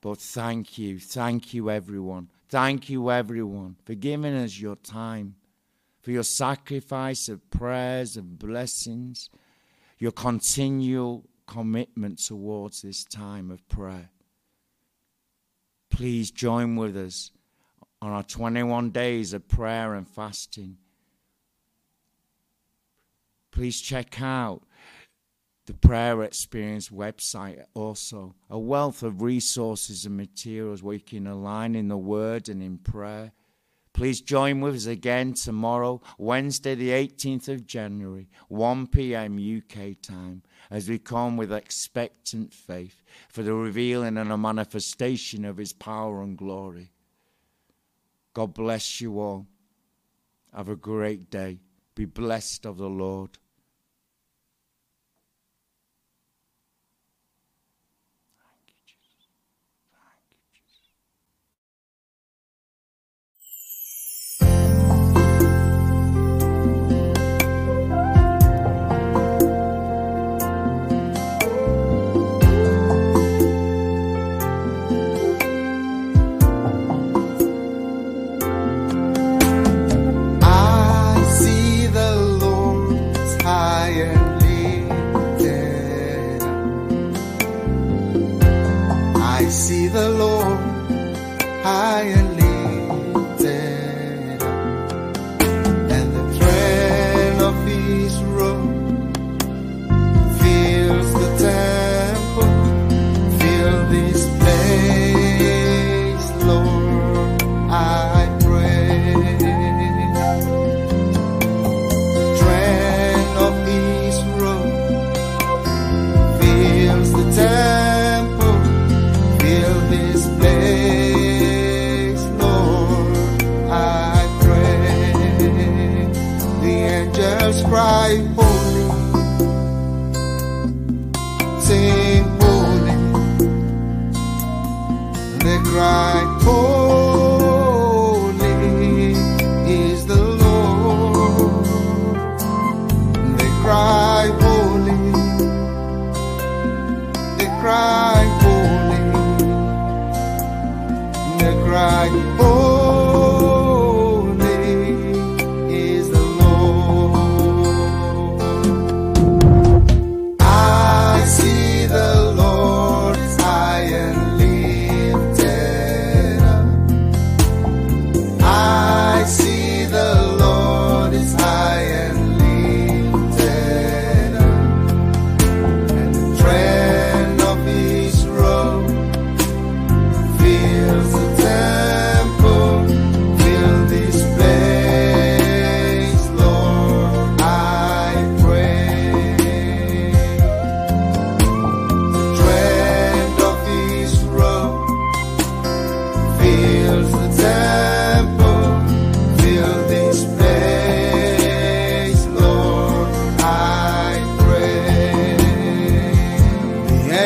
But 0.00 0.18
thank 0.18 0.78
you. 0.78 0.98
Thank 0.98 1.52
you, 1.52 1.70
everyone. 1.70 2.30
Thank 2.48 2.88
you, 2.88 3.10
everyone, 3.10 3.76
for 3.84 3.94
giving 3.94 4.34
us 4.34 4.58
your 4.58 4.76
time, 4.76 5.34
for 6.00 6.12
your 6.12 6.22
sacrifice 6.22 7.28
of 7.28 7.50
prayers 7.50 8.16
and 8.16 8.38
blessings, 8.38 9.28
your 9.98 10.12
continual 10.12 11.24
commitment 11.46 12.18
towards 12.18 12.82
this 12.82 13.04
time 13.04 13.50
of 13.50 13.68
prayer. 13.68 14.10
Please 15.90 16.30
join 16.30 16.76
with 16.76 16.96
us 16.96 17.32
on 18.00 18.12
our 18.12 18.22
21 18.22 18.90
days 18.90 19.32
of 19.32 19.48
prayer 19.48 19.94
and 19.94 20.08
fasting. 20.08 20.76
Please 23.50 23.80
check 23.80 24.20
out 24.20 24.62
the 25.66 25.74
Prayer 25.74 26.22
Experience 26.22 26.88
website 26.88 27.62
also. 27.74 28.34
A 28.48 28.58
wealth 28.58 29.02
of 29.02 29.20
resources 29.20 30.06
and 30.06 30.16
materials 30.16 30.82
where 30.82 30.94
you 30.94 31.00
can 31.00 31.26
align 31.26 31.74
in 31.74 31.88
the 31.88 31.98
Word 31.98 32.48
and 32.48 32.62
in 32.62 32.78
prayer. 32.78 33.32
Please 33.92 34.20
join 34.20 34.60
with 34.60 34.76
us 34.76 34.86
again 34.86 35.34
tomorrow, 35.34 36.00
Wednesday, 36.18 36.74
the 36.76 36.90
18th 36.90 37.48
of 37.48 37.66
January, 37.66 38.28
1 38.46 38.86
p.m. 38.86 39.36
UK 39.38 40.00
time, 40.00 40.42
as 40.70 40.88
we 40.88 40.98
come 40.98 41.36
with 41.36 41.52
expectant 41.52 42.54
faith 42.54 43.02
for 43.28 43.42
the 43.42 43.52
revealing 43.52 44.16
and 44.16 44.30
a 44.30 44.38
manifestation 44.38 45.44
of 45.44 45.56
His 45.56 45.72
power 45.72 46.22
and 46.22 46.38
glory. 46.38 46.92
God 48.38 48.54
bless 48.54 49.00
you 49.00 49.18
all. 49.18 49.48
Have 50.54 50.68
a 50.68 50.76
great 50.76 51.28
day. 51.28 51.58
Be 51.96 52.04
blessed 52.04 52.66
of 52.66 52.76
the 52.76 52.88
Lord. 52.88 53.30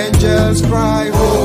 angels 0.02 0.62
cry. 0.62 1.10
Oh. 1.14 1.41